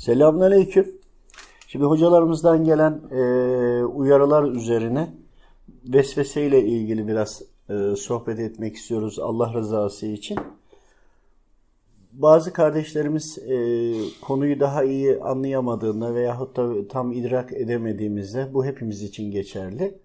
Selamünaleyküm. 0.00 0.92
Şimdi 1.66 1.84
hocalarımızdan 1.84 2.64
gelen 2.64 3.00
e, 3.10 3.22
uyarılar 3.84 4.42
üzerine 4.52 5.14
vesvese 5.84 6.46
ile 6.46 6.64
ilgili 6.64 7.08
biraz 7.08 7.42
e, 7.70 7.96
sohbet 7.96 8.38
etmek 8.38 8.76
istiyoruz 8.76 9.18
Allah 9.18 9.54
rızası 9.54 10.06
için. 10.06 10.38
Bazı 12.12 12.52
kardeşlerimiz 12.52 13.38
e, 13.38 13.56
konuyu 14.20 14.60
daha 14.60 14.84
iyi 14.84 15.20
anlayamadığında 15.20 16.14
veyahut 16.14 16.56
da 16.56 16.88
tam 16.88 17.12
idrak 17.12 17.52
edemediğimizde 17.52 18.54
bu 18.54 18.64
hepimiz 18.64 19.02
için 19.02 19.30
geçerli. 19.30 19.98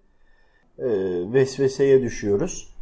E, 0.78 0.88
vesveseye 1.32 2.02
düşüyoruz. 2.02 2.74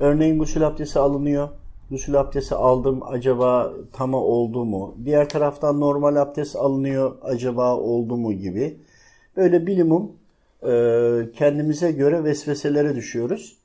Örneğin 0.00 0.38
gusül 0.38 0.66
abdesti 0.66 0.98
alınıyor. 0.98 1.48
Gusül 1.90 2.20
abdesti 2.20 2.54
aldım 2.54 3.00
acaba 3.02 3.72
tama 3.92 4.18
oldu 4.18 4.64
mu? 4.64 4.94
Diğer 5.04 5.28
taraftan 5.28 5.80
normal 5.80 6.16
abdest 6.16 6.56
alınıyor 6.56 7.16
acaba 7.22 7.76
oldu 7.76 8.16
mu 8.16 8.32
gibi. 8.32 8.76
Böyle 9.36 9.66
bilimum 9.66 10.12
e, 10.62 10.72
kendimize 11.36 11.92
göre 11.92 12.24
vesveselere 12.24 12.94
düşüyoruz. 12.94 13.56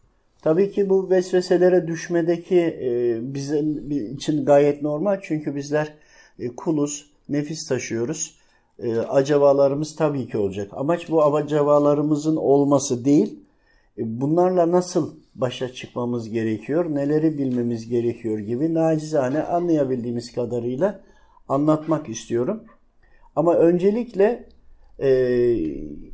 Tabii 0.42 0.72
ki 0.72 0.90
bu 0.90 1.10
vesveselere 1.10 1.88
düşmedeki 1.88 2.60
e, 2.60 3.20
bizim 3.34 3.92
için 3.92 4.46
gayet 4.46 4.82
normal. 4.82 5.20
Çünkü 5.22 5.56
bizler 5.56 5.94
e, 6.40 6.56
kuluz, 6.56 7.12
nefis 7.30 7.68
taşıyoruz. 7.68 8.36
E, 8.80 8.98
acabalarımız 8.98 9.96
tabii 9.96 10.28
ki 10.28 10.38
olacak. 10.38 10.72
Amaç 10.72 11.10
bu 11.10 11.24
acabalarımızın 11.24 12.36
olması 12.36 13.06
değil. 13.06 13.40
E, 13.98 14.22
bunlarla 14.22 14.72
nasıl 14.72 15.23
başa 15.36 15.74
çıkmamız 15.74 16.30
gerekiyor, 16.30 16.96
neleri 16.96 17.38
bilmemiz 17.38 17.90
gerekiyor 17.90 18.40
gibi 18.40 18.74
nacizane 18.74 19.44
anlayabildiğimiz 19.44 20.34
kadarıyla 20.34 21.02
anlatmak 21.50 22.10
istiyorum. 22.10 22.64
Ama 23.36 23.56
öncelikle 23.56 24.50
e, 25.00 25.54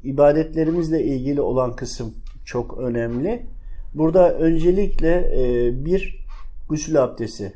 ibadetlerimizle 0.03 1.03
ilgili 1.03 1.41
olan 1.41 1.75
kısım 1.75 2.15
çok 2.45 2.77
önemli. 2.77 3.45
Burada 3.93 4.33
öncelikle 4.33 5.31
e, 5.35 5.71
bir 5.85 6.25
gusül 6.69 7.03
abdesti. 7.03 7.53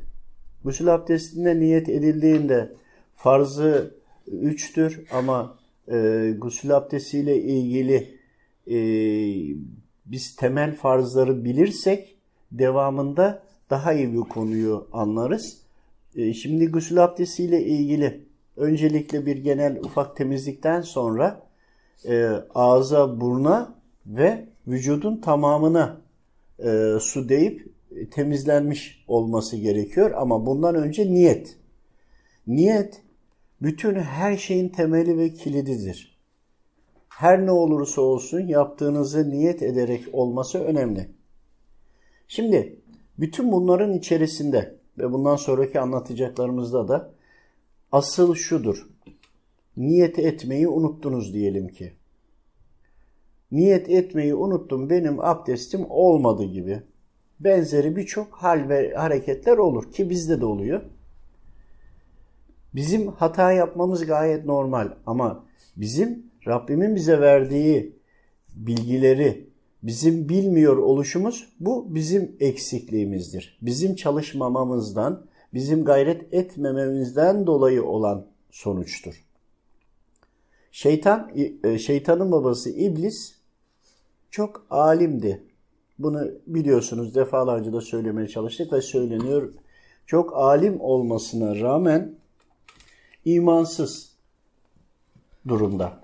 Gusül 0.64 0.94
abdestinde 0.94 1.59
niyet 1.59 1.89
edildiğinde 1.89 2.73
farzı 3.16 3.95
üçtür 4.27 5.03
ama 5.11 5.58
e, 5.92 6.30
gusül 6.38 6.77
abdestiyle 6.77 7.42
ilgili 7.42 8.17
e, 8.67 8.77
biz 10.06 10.36
temel 10.36 10.76
farzları 10.76 11.46
bilirsek 11.46 12.16
devamında 12.52 13.44
daha 13.70 13.94
iyi 13.94 14.14
bir 14.14 14.20
konuyu 14.20 14.88
anlarız. 14.92 15.58
E, 16.16 16.34
şimdi 16.34 16.68
gusül 16.68 17.04
abdestiyle 17.04 17.66
ilgili 17.66 18.26
öncelikle 18.58 19.26
bir 19.26 19.38
genel 19.38 19.80
ufak 19.80 20.18
temizlikten 20.18 20.82
sonra 20.82 21.48
e, 22.08 22.28
ağza, 22.56 23.22
burna 23.22 23.76
ve 24.06 24.45
vücudun 24.68 25.18
tamamına 25.18 26.02
e, 26.60 26.98
su 27.00 27.30
deyip 27.30 27.73
temizlenmiş 28.12 29.04
olması 29.08 29.58
gerekiyor. 29.58 30.12
Ama 30.16 30.45
bundan 30.45 30.76
önce 30.76 31.14
niyet. 31.14 31.58
Niyet 32.48 33.02
bütün 33.62 33.95
her 33.95 34.38
şeyin 34.38 34.70
temeli 34.70 35.17
ve 35.17 35.34
kilididir. 35.34 36.12
Her 37.17 37.45
ne 37.45 37.52
olursa 37.52 38.02
olsun 38.02 38.39
yaptığınızı 38.39 39.30
niyet 39.30 39.61
ederek 39.64 40.03
olması 40.14 40.59
önemli. 40.64 41.09
Şimdi 42.28 42.80
bütün 43.17 43.52
bunların 43.52 43.94
içerisinde 43.94 44.75
ve 44.97 45.11
bundan 45.11 45.36
sonraki 45.36 45.80
anlatacaklarımızda 45.80 46.88
da 46.88 47.11
asıl 47.92 48.36
şudur. 48.36 48.89
Niyet 49.78 50.20
etmeyi 50.20 50.67
unuttunuz 50.67 51.33
diyelim 51.33 51.67
ki. 51.67 51.94
Niyet 53.52 53.89
etmeyi 53.89 54.36
unuttum 54.36 54.89
benim 54.89 55.20
abdestim 55.20 55.86
olmadı 55.89 56.44
gibi. 56.44 56.81
Benzeri 57.39 57.95
birçok 57.95 58.33
hal 58.33 58.70
ve 58.70 58.93
hareketler 58.93 59.58
olur 59.58 59.92
ki 59.92 60.09
bizde 60.09 60.42
de 60.42 60.45
oluyor. 60.45 60.82
Bizim 62.76 63.08
hata 63.08 63.52
yapmamız 63.52 64.05
gayet 64.05 64.45
normal 64.45 64.92
ama 65.05 65.45
bizim 65.76 66.33
Rabbimin 66.48 66.95
bize 66.95 67.21
verdiği 67.21 67.95
bilgileri 68.55 69.49
bizim 69.83 70.30
bilmiyor 70.30 70.77
oluşumuz 70.77 71.48
bu 71.59 71.95
bizim 71.95 72.36
eksikliğimizdir. 72.39 73.58
Bizim 73.61 73.95
çalışmamamızdan, 73.95 75.26
bizim 75.53 75.86
gayret 75.86 76.33
etmememizden 76.33 77.48
dolayı 77.48 77.83
olan 77.83 78.27
sonuçtur. 78.52 79.23
Şeytan, 80.71 81.32
e, 81.64 81.77
şeytanın 81.80 82.32
babası 82.32 82.70
İblis 82.70 83.36
çok 84.32 84.65
alimdi. 84.70 85.43
Bunu 85.99 86.32
biliyorsunuz 86.48 87.15
defalarca 87.15 87.73
da 87.73 87.82
söylemeye 87.82 88.27
çalıştık 88.27 88.73
ve 88.73 88.82
söyleniyor. 88.82 89.53
Çok 90.05 90.37
alim 90.37 90.82
olmasına 90.82 91.55
rağmen 91.59 92.15
imansız 93.26 94.11
durumda. 95.48 96.02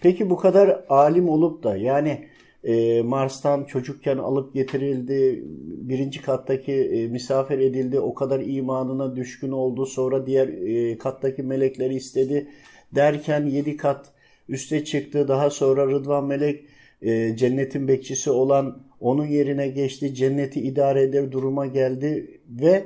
Peki 0.00 0.30
bu 0.30 0.36
kadar 0.36 0.84
alim 0.88 1.28
olup 1.28 1.62
da 1.62 1.76
yani 1.76 2.28
e, 2.64 3.02
Mars'tan 3.02 3.64
çocukken 3.64 4.18
alıp 4.18 4.54
getirildi, 4.54 5.44
birinci 5.88 6.22
kattaki 6.22 6.72
e, 6.72 7.06
misafir 7.06 7.58
edildi, 7.58 8.00
o 8.00 8.14
kadar 8.14 8.40
imanına 8.40 9.16
düşkün 9.16 9.50
oldu, 9.50 9.86
sonra 9.86 10.26
diğer 10.26 10.48
e, 10.48 10.98
kattaki 10.98 11.42
melekleri 11.42 11.94
istedi 11.94 12.48
derken 12.94 13.46
yedi 13.46 13.76
kat 13.76 14.06
üste 14.48 14.84
çıktı, 14.84 15.28
daha 15.28 15.50
sonra 15.50 15.86
Rıdvan 15.86 16.24
Melek 16.24 16.64
e, 17.02 17.36
cennetin 17.36 17.88
bekçisi 17.88 18.30
olan 18.30 18.82
onun 19.00 19.26
yerine 19.26 19.68
geçti, 19.68 20.14
cenneti 20.14 20.60
idare 20.60 21.02
eder 21.02 21.32
duruma 21.32 21.66
geldi 21.66 22.40
ve 22.48 22.84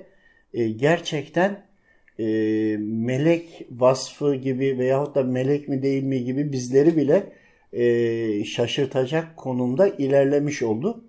e, 0.54 0.68
gerçekten 0.68 1.62
e, 2.18 2.24
melek 2.80 3.66
vasfı 3.70 4.34
gibi 4.34 4.78
veyahut 4.78 5.14
da 5.14 5.22
melek 5.22 5.68
mi 5.68 5.82
değil 5.82 6.02
mi 6.02 6.24
gibi 6.24 6.52
bizleri 6.52 6.96
bile 6.96 7.32
e, 7.72 8.44
şaşırtacak 8.44 9.36
konumda 9.36 9.88
ilerlemiş 9.88 10.62
oldu. 10.62 11.04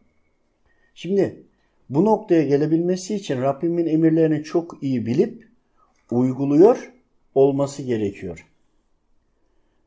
Şimdi 0.95 1.43
bu 1.89 2.05
noktaya 2.05 2.43
gelebilmesi 2.43 3.15
için 3.15 3.41
Rabbimin 3.41 3.87
emirlerini 3.87 4.43
çok 4.43 4.83
iyi 4.83 5.05
bilip 5.05 5.47
uyguluyor 6.11 6.91
olması 7.35 7.83
gerekiyor. 7.83 8.45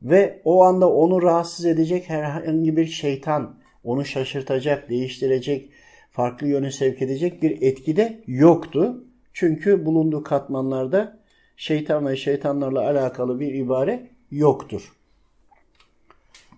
Ve 0.03 0.41
o 0.45 0.63
anda 0.63 0.93
onu 0.93 1.23
rahatsız 1.23 1.67
edecek 1.67 2.09
herhangi 2.09 2.77
bir 2.77 2.87
şeytan, 2.87 3.57
onu 3.85 4.05
şaşırtacak, 4.05 4.91
değiştirecek, 4.91 5.71
farklı 6.11 6.49
yöne 6.49 6.71
sevk 6.71 7.03
edecek 7.03 7.43
bir 7.43 7.63
etki 7.63 7.97
de 7.97 8.21
yoktu. 8.27 9.05
Çünkü 9.39 9.87
bulunduğu 9.87 10.23
katmanlarda 10.23 11.19
şeytan 11.57 12.07
ve 12.07 12.17
şeytanlarla 12.17 12.81
alakalı 12.81 13.41
bir 13.41 13.55
ibare 13.55 14.11
yoktur. 14.31 14.97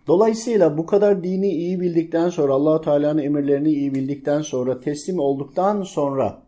Dolayısıyla 0.06 0.78
bu 0.78 0.86
kadar 0.86 1.24
dini 1.24 1.48
iyi 1.48 1.80
bildikten 1.80 2.28
sonra, 2.28 2.52
allah 2.52 2.80
Teala'nın 2.80 3.22
emirlerini 3.22 3.68
iyi 3.70 3.94
bildikten 3.94 4.42
sonra, 4.42 4.80
teslim 4.80 5.18
olduktan 5.18 5.82
sonra 5.82 6.42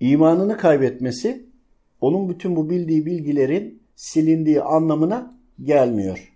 imanını 0.00 0.56
kaybetmesi, 0.56 1.46
onun 2.00 2.28
bütün 2.28 2.56
bu 2.56 2.70
bildiği 2.70 3.06
bilgilerin 3.06 3.82
silindiği 3.94 4.62
anlamına 4.62 5.38
gelmiyor. 5.62 6.32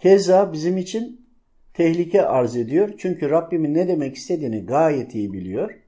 Keza 0.00 0.52
bizim 0.52 0.76
için 0.76 1.26
tehlike 1.74 2.22
arz 2.22 2.56
ediyor. 2.56 2.94
Çünkü 2.98 3.30
Rabbimin 3.30 3.74
ne 3.74 3.88
demek 3.88 4.16
istediğini 4.16 4.66
gayet 4.66 5.14
iyi 5.14 5.32
biliyor. 5.32 5.85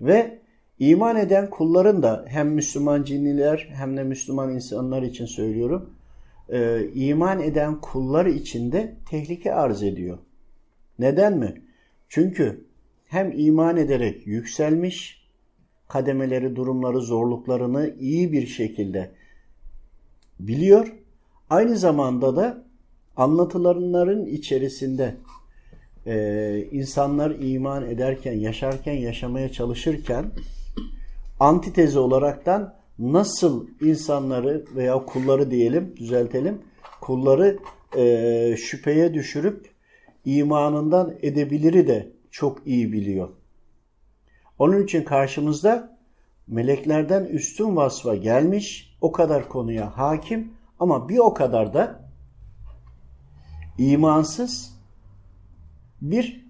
Ve 0.00 0.38
iman 0.78 1.16
eden 1.16 1.50
kulların 1.50 2.02
da 2.02 2.24
hem 2.28 2.48
Müslüman 2.48 3.02
cinniler 3.02 3.68
hem 3.72 3.96
de 3.96 4.02
Müslüman 4.02 4.54
insanlar 4.54 5.02
için 5.02 5.26
söylüyorum. 5.26 5.90
E, 6.48 6.88
iman 6.94 7.40
eden 7.40 7.80
kullar 7.80 8.26
için 8.26 8.72
de 8.72 8.96
tehlike 9.10 9.54
arz 9.54 9.82
ediyor. 9.82 10.18
Neden 10.98 11.38
mi? 11.38 11.62
Çünkü 12.08 12.64
hem 13.08 13.32
iman 13.38 13.76
ederek 13.76 14.26
yükselmiş, 14.26 15.26
kademeleri, 15.88 16.56
durumları, 16.56 17.00
zorluklarını 17.00 17.94
iyi 18.00 18.32
bir 18.32 18.46
şekilde 18.46 19.10
biliyor. 20.40 20.92
Aynı 21.50 21.76
zamanda 21.76 22.36
da 22.36 22.64
anlatılanların 23.16 24.26
içerisinde 24.26 25.16
e, 26.06 26.68
insanlar 26.70 27.30
iman 27.30 27.90
ederken, 27.90 28.32
yaşarken, 28.32 28.92
yaşamaya 28.92 29.52
çalışırken 29.52 30.30
antitezi 31.40 31.98
olaraktan 31.98 32.74
nasıl 32.98 33.66
insanları 33.80 34.64
veya 34.76 35.04
kulları 35.04 35.50
diyelim, 35.50 35.94
düzeltelim, 35.96 36.62
kulları 37.00 37.58
e, 37.96 38.56
şüpheye 38.56 39.14
düşürüp 39.14 39.70
imanından 40.24 41.14
edebiliri 41.22 41.86
de 41.86 42.12
çok 42.30 42.66
iyi 42.66 42.92
biliyor. 42.92 43.28
Onun 44.58 44.82
için 44.82 45.04
karşımızda 45.04 45.96
meleklerden 46.46 47.24
üstün 47.24 47.76
vasfa 47.76 48.14
gelmiş, 48.14 48.96
o 49.00 49.12
kadar 49.12 49.48
konuya 49.48 49.98
hakim 49.98 50.52
ama 50.80 51.08
bir 51.08 51.18
o 51.18 51.34
kadar 51.34 51.74
da 51.74 52.10
imansız 53.78 54.75
bir 56.00 56.46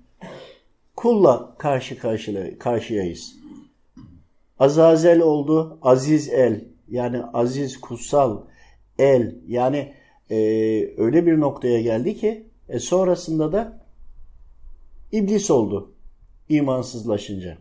kulla 0.96 1.56
karşı 1.58 1.98
karşıya, 1.98 2.58
karşıyayız. 2.58 3.36
Azazel 4.58 5.20
oldu, 5.20 5.78
aziz 5.82 6.28
el 6.28 6.64
yani 6.88 7.22
aziz 7.22 7.80
kutsal 7.80 8.42
el 8.98 9.34
yani 9.48 9.94
e, 10.30 10.36
öyle 10.96 11.26
bir 11.26 11.40
noktaya 11.40 11.80
geldi 11.80 12.16
ki 12.16 12.46
e, 12.68 12.78
sonrasında 12.78 13.52
da 13.52 13.86
iblis 15.12 15.50
oldu 15.50 15.94
imansızlaşınca. 16.48 17.58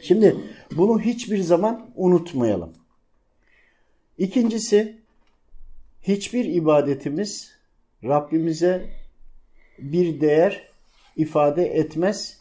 Şimdi 0.00 0.36
bunu 0.76 1.00
hiçbir 1.00 1.38
zaman 1.38 1.90
unutmayalım. 1.96 2.72
İkincisi 4.18 4.98
hiçbir 6.02 6.44
ibadetimiz 6.44 7.58
Rabbimize 8.04 8.90
bir 9.78 10.20
değer 10.20 10.68
ifade 11.18 11.66
etmez 11.66 12.40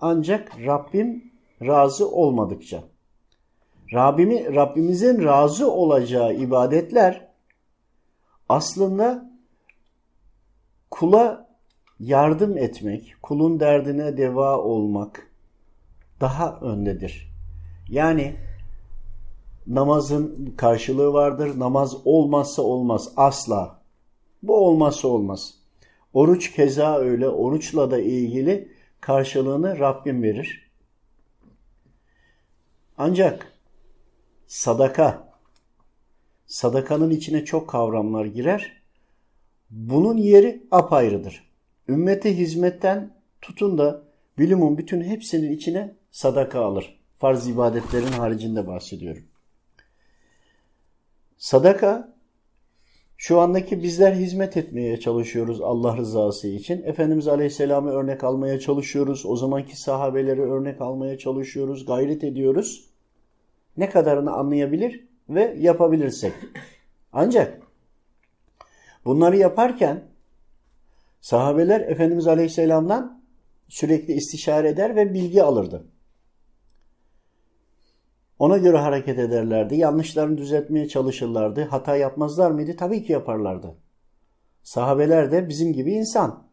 ancak 0.00 0.52
Rabbim 0.66 1.32
razı 1.62 2.10
olmadıkça. 2.10 2.84
Rabbimi, 3.92 4.54
Rabbimizin 4.54 5.24
razı 5.24 5.72
olacağı 5.72 6.34
ibadetler 6.34 7.28
aslında 8.48 9.30
kula 10.90 11.48
yardım 12.00 12.58
etmek, 12.58 13.14
kulun 13.22 13.60
derdine 13.60 14.16
deva 14.16 14.58
olmak 14.58 15.30
daha 16.20 16.60
öndedir. 16.60 17.32
Yani 17.88 18.36
namazın 19.66 20.54
karşılığı 20.56 21.12
vardır. 21.12 21.58
Namaz 21.58 21.96
olmazsa 22.04 22.62
olmaz 22.62 23.12
asla. 23.16 23.78
Bu 24.42 24.56
olmazsa 24.56 25.08
olmaz. 25.08 25.57
Oruç 26.12 26.52
keza 26.52 26.98
öyle. 26.98 27.28
Oruçla 27.28 27.90
da 27.90 27.98
ilgili 27.98 28.72
karşılığını 29.00 29.78
Rabbim 29.78 30.22
verir. 30.22 30.70
Ancak 32.98 33.52
sadaka, 34.46 35.28
sadakanın 36.46 37.10
içine 37.10 37.44
çok 37.44 37.70
kavramlar 37.70 38.24
girer. 38.24 38.82
Bunun 39.70 40.16
yeri 40.16 40.66
apayrıdır. 40.70 41.48
Ümmete 41.88 42.38
hizmetten 42.38 43.14
tutun 43.40 43.78
da 43.78 44.02
bilimin 44.38 44.78
bütün 44.78 45.00
hepsinin 45.00 45.52
içine 45.52 45.94
sadaka 46.10 46.64
alır. 46.64 46.98
Farz 47.18 47.48
ibadetlerin 47.48 48.12
haricinde 48.12 48.66
bahsediyorum. 48.66 49.24
Sadaka 51.38 52.17
şu 53.20 53.40
andaki 53.40 53.82
bizler 53.82 54.12
hizmet 54.12 54.56
etmeye 54.56 55.00
çalışıyoruz 55.00 55.60
Allah 55.60 55.96
rızası 55.96 56.48
için. 56.48 56.82
Efendimiz 56.82 57.28
Aleyhisselam'ı 57.28 57.90
örnek 57.90 58.24
almaya 58.24 58.60
çalışıyoruz. 58.60 59.26
O 59.26 59.36
zamanki 59.36 59.80
sahabeleri 59.80 60.40
örnek 60.42 60.80
almaya 60.80 61.18
çalışıyoruz. 61.18 61.86
Gayret 61.86 62.24
ediyoruz. 62.24 62.90
Ne 63.76 63.90
kadarını 63.90 64.32
anlayabilir 64.32 65.08
ve 65.28 65.56
yapabilirsek. 65.58 66.32
Ancak 67.12 67.62
bunları 69.04 69.36
yaparken 69.36 70.04
sahabeler 71.20 71.80
Efendimiz 71.80 72.26
Aleyhisselam'dan 72.26 73.22
sürekli 73.68 74.12
istişare 74.12 74.68
eder 74.68 74.96
ve 74.96 75.14
bilgi 75.14 75.42
alırdı. 75.42 75.84
Ona 78.38 78.58
göre 78.58 78.78
hareket 78.78 79.18
ederlerdi. 79.18 79.76
Yanlışlarını 79.76 80.38
düzeltmeye 80.38 80.88
çalışırlardı. 80.88 81.64
Hata 81.64 81.96
yapmazlar 81.96 82.50
mıydı? 82.50 82.76
Tabii 82.76 83.04
ki 83.04 83.12
yaparlardı. 83.12 83.74
Sahabeler 84.62 85.32
de 85.32 85.48
bizim 85.48 85.72
gibi 85.72 85.92
insan. 85.92 86.48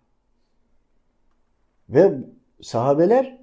Ve 1.89 2.13
sahabeler 2.61 3.37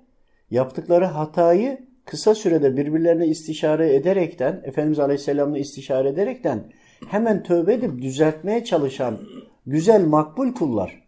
yaptıkları 0.51 1.05
hatayı 1.05 1.87
kısa 2.05 2.35
sürede 2.35 2.77
birbirlerine 2.77 3.27
istişare 3.27 3.95
ederekten, 3.95 4.63
Efendimiz 4.65 4.99
Aleyhisselam'la 4.99 5.59
istişare 5.59 6.09
ederekten 6.09 6.73
hemen 7.09 7.43
tövbe 7.43 7.75
edip 7.75 8.03
düzeltmeye 8.03 8.65
çalışan 8.65 9.19
güzel 9.67 10.07
makbul 10.07 10.55
kullar. 10.55 11.03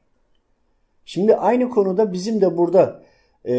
Şimdi 1.04 1.36
aynı 1.36 1.70
konuda 1.70 2.12
bizim 2.12 2.40
de 2.40 2.56
burada 2.56 3.02
e, 3.44 3.52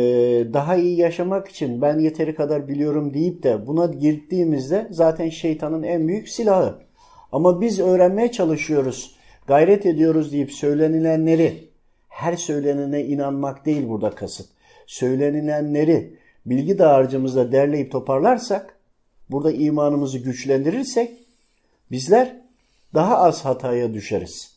daha 0.54 0.76
iyi 0.76 0.98
yaşamak 0.98 1.48
için 1.48 1.82
ben 1.82 2.00
yeteri 2.00 2.36
kadar 2.36 2.68
biliyorum 2.68 3.14
deyip 3.14 3.44
de 3.44 3.68
buna 3.68 3.86
girdiğimizde 3.86 4.88
zaten 4.92 5.30
şeytanın 5.30 5.84
en 5.84 6.08
büyük 6.08 6.30
silahı. 6.30 6.76
Ama 7.32 7.62
biz 7.62 7.80
öğrenmeye 7.80 8.32
çalışıyoruz, 8.32 9.16
gayret 9.48 9.86
ediyoruz 9.86 10.32
deyip 10.32 10.52
söylenilenleri, 10.52 11.70
her 12.10 12.36
söylenene 12.36 13.04
inanmak 13.04 13.66
değil 13.66 13.88
burada 13.88 14.10
kasıt. 14.10 14.50
Söylenilenleri 14.88 16.18
bilgi 16.46 16.80
dağarcığımızda 16.80 17.52
derleyip 17.52 17.92
toparlarsak, 17.92 18.78
burada 19.30 19.52
imanımızı 19.52 20.18
güçlendirirsek 20.18 21.12
bizler 21.92 22.42
daha 22.94 23.18
az 23.18 23.46
hataya 23.46 23.94
düşeriz. 23.94 24.56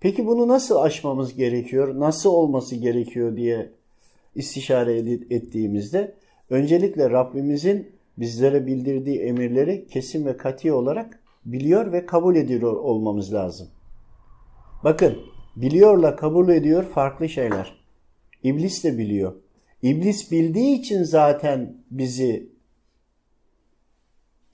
Peki 0.00 0.26
bunu 0.26 0.48
nasıl 0.48 0.76
aşmamız 0.76 1.34
gerekiyor, 1.34 2.00
nasıl 2.00 2.30
olması 2.30 2.76
gerekiyor 2.76 3.36
diye 3.36 3.77
istişare 4.38 4.98
ettiğimizde 5.30 6.14
öncelikle 6.50 7.10
Rabbimizin 7.10 7.92
bizlere 8.18 8.66
bildirdiği 8.66 9.20
emirleri 9.20 9.86
kesin 9.86 10.26
ve 10.26 10.36
kati 10.36 10.72
olarak 10.72 11.20
biliyor 11.44 11.92
ve 11.92 12.06
kabul 12.06 12.36
ediyor 12.36 12.72
olmamız 12.72 13.34
lazım. 13.34 13.68
Bakın 14.84 15.18
biliyorla 15.56 16.16
kabul 16.16 16.48
ediyor 16.48 16.84
farklı 16.84 17.28
şeyler. 17.28 17.78
İblis 18.42 18.84
de 18.84 18.98
biliyor. 18.98 19.34
İblis 19.82 20.32
bildiği 20.32 20.78
için 20.78 21.02
zaten 21.02 21.74
bizi 21.90 22.48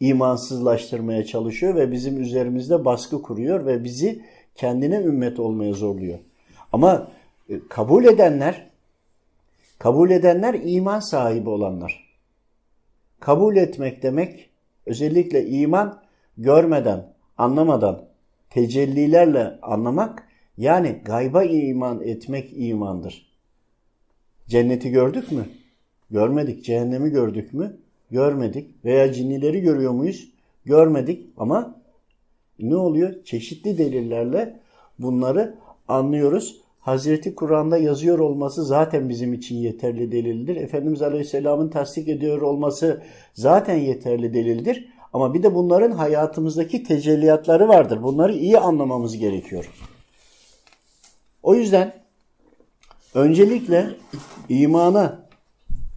imansızlaştırmaya 0.01 1.25
çalışıyor 1.25 1.75
ve 1.75 1.93
bizim 1.93 2.21
üzerimizde 2.21 2.85
baskı 2.85 3.23
kuruyor 3.23 3.67
ve 3.67 3.85
bizi 3.85 4.23
kendine 4.55 4.97
ümmet 4.97 5.41
olmaya 5.41 5.73
zorluyor. 5.73 6.19
Ama 6.73 7.11
e, 7.49 7.55
kabul 7.69 8.05
edenler 8.05 8.74
Kabul 9.79 10.11
edenler 10.11 10.61
iman 10.65 11.01
sahibi 11.01 11.49
olanlar. 11.49 12.05
Kabul 13.21 13.57
etmek 13.57 14.03
demek 14.03 14.51
özellikle 14.87 15.47
iman 15.47 16.03
görmeden, 16.39 17.13
anlamadan, 17.39 18.05
tecellilerle 18.51 19.59
anlamak 19.63 20.29
yani 20.59 21.01
gayba 21.05 21.45
iman 21.45 22.03
etmek 22.03 22.51
imandır. 22.53 23.35
Cenneti 24.49 24.91
gördük 24.91 25.33
mü? 25.33 25.45
Görmedik. 26.11 26.65
Cehennemi 26.65 27.11
gördük 27.11 27.55
mü? 27.55 27.77
Görmedik. 28.11 28.85
Veya 28.85 29.13
cinnileri 29.13 29.61
görüyor 29.61 29.93
muyuz? 29.93 30.29
Görmedik 30.65 31.27
ama 31.37 31.81
ne 32.59 32.77
oluyor? 32.77 33.25
Çeşitli 33.25 33.79
delillerle 33.79 34.61
bunları 34.99 35.55
anlıyoruz. 35.89 36.64
Hazreti 36.85 37.35
Kur'an'da 37.35 37.79
yazıyor 37.79 38.19
olması 38.19 38.65
zaten 38.65 39.09
bizim 39.09 39.35
için 39.35 39.57
yeterli 39.57 40.13
delildir. 40.13 40.57
Efendimiz 40.57 41.03
Aleyhisselam'ın 41.03 41.69
tasdik 41.69 42.09
ediyor 42.09 42.43
olması 42.43 43.03
zaten 43.35 43.77
yeterli 43.77 44.35
delildir. 44.35 44.89
Ama 45.13 45.35
bir 45.35 45.43
de 45.43 45.55
bunların 45.55 45.91
hayatımızdaki 45.91 46.83
tecelliyatları 46.83 47.69
vardır. 47.69 48.03
Bunları 48.03 48.33
iyi 48.33 48.59
anlamamız 48.59 49.19
gerekiyor. 49.19 49.71
O 51.43 51.55
yüzden 51.55 51.95
öncelikle 53.15 53.91
imana 54.49 55.29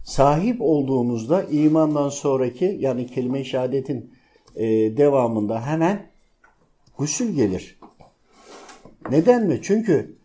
sahip 0.04 0.56
olduğumuzda 0.60 1.42
imandan 1.42 2.08
sonraki 2.08 2.76
yani 2.80 3.06
kelime-i 3.06 3.44
şehadetin 3.44 4.14
e, 4.56 4.66
devamında 4.96 5.66
hemen 5.66 6.06
gusül 6.98 7.34
gelir. 7.34 7.78
Neden 9.10 9.46
mi? 9.46 9.60
Çünkü 9.62 10.17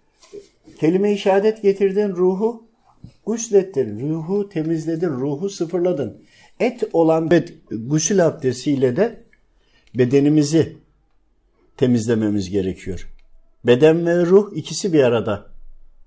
Kelime-i 0.79 1.17
şehadet 1.17 1.61
getirdin 1.61 2.09
ruhu 2.09 2.67
guslettin, 3.25 4.09
ruhu 4.09 4.49
temizledin, 4.49 5.09
ruhu 5.09 5.49
sıfırladın. 5.49 6.23
Et 6.59 6.83
olan 6.93 7.31
bed, 7.31 7.47
gusül 7.71 8.25
abdestiyle 8.25 8.95
de 8.95 9.23
bedenimizi 9.95 10.77
temizlememiz 11.77 12.49
gerekiyor. 12.49 13.09
Beden 13.65 14.05
ve 14.05 14.25
ruh 14.25 14.51
ikisi 14.55 14.93
bir 14.93 15.03
arada 15.03 15.45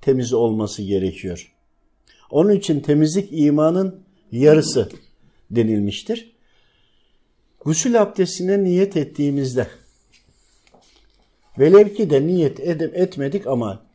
temiz 0.01 0.33
olması 0.33 0.83
gerekiyor. 0.83 1.53
Onun 2.31 2.51
için 2.51 2.81
temizlik 2.81 3.29
imanın 3.33 4.01
yarısı 4.33 4.89
denilmiştir. 5.51 6.33
Gusül 7.65 8.03
abdestine 8.03 8.65
niyet 8.65 8.97
ettiğimizde 8.97 9.67
velev 11.59 11.95
ki 11.95 12.11
de 12.11 12.27
niyet 12.27 12.61
edip 12.61 12.97
etmedik 12.97 13.47
ama 13.47 13.86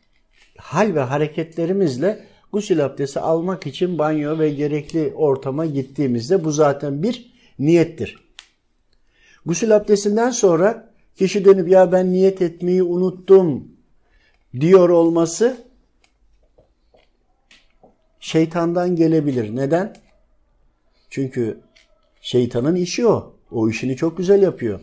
hal 0.62 0.96
ve 0.96 1.00
hareketlerimizle 1.00 2.26
gusül 2.52 2.86
abdesti 2.86 3.20
almak 3.20 3.68
için 3.68 4.00
banyo 4.00 4.40
ve 4.40 4.50
gerekli 4.50 5.14
ortama 5.16 5.66
gittiğimizde 5.66 6.44
bu 6.44 6.52
zaten 6.52 7.04
bir 7.04 7.34
niyettir. 7.60 8.32
Gusül 9.46 9.76
abdestinden 9.76 10.32
sonra 10.32 10.94
kişi 11.16 11.46
dönüp 11.46 11.70
ya 11.70 11.92
ben 11.92 12.12
niyet 12.12 12.42
etmeyi 12.42 12.84
unuttum 12.84 13.68
diyor 14.60 14.90
olması 14.90 15.58
şeytandan 18.20 18.96
gelebilir. 18.96 19.56
Neden? 19.56 19.96
Çünkü 21.10 21.60
şeytanın 22.22 22.76
işi 22.76 23.08
o. 23.08 23.36
O 23.52 23.70
işini 23.70 23.96
çok 23.96 24.18
güzel 24.18 24.42
yapıyor. 24.42 24.80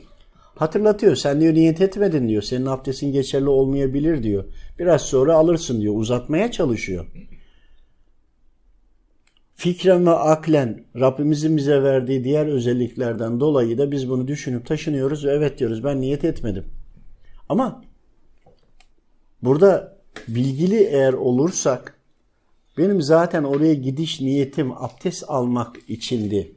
Hatırlatıyor. 0.58 1.16
Sen 1.16 1.40
diyor 1.40 1.54
niyet 1.54 1.80
etmedin 1.80 2.28
diyor. 2.28 2.42
Senin 2.42 2.66
abdestin 2.66 3.12
geçerli 3.12 3.48
olmayabilir 3.48 4.22
diyor. 4.22 4.44
Biraz 4.78 5.02
sonra 5.02 5.34
alırsın 5.34 5.80
diyor. 5.80 5.94
Uzatmaya 5.96 6.50
çalışıyor. 6.50 7.06
Fikren 9.54 10.06
ve 10.06 10.10
aklen 10.10 10.84
Rabbimizin 10.96 11.56
bize 11.56 11.82
verdiği 11.82 12.24
diğer 12.24 12.46
özelliklerden 12.46 13.40
dolayı 13.40 13.78
da 13.78 13.90
biz 13.90 14.08
bunu 14.10 14.28
düşünüp 14.28 14.66
taşınıyoruz 14.66 15.24
ve 15.24 15.30
evet 15.30 15.58
diyoruz 15.58 15.84
ben 15.84 16.00
niyet 16.00 16.24
etmedim. 16.24 16.64
Ama 17.48 17.84
burada 19.42 19.98
bilgili 20.28 20.76
eğer 20.76 21.12
olursak 21.12 21.98
benim 22.78 23.02
zaten 23.02 23.44
oraya 23.44 23.74
gidiş 23.74 24.20
niyetim 24.20 24.72
abdest 24.72 25.24
almak 25.28 25.76
içindi 25.88 26.52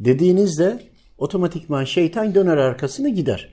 dediğinizde 0.00 0.93
otomatikman 1.24 1.84
şeytan 1.84 2.34
döner 2.34 2.56
arkasını 2.56 3.08
gider. 3.08 3.48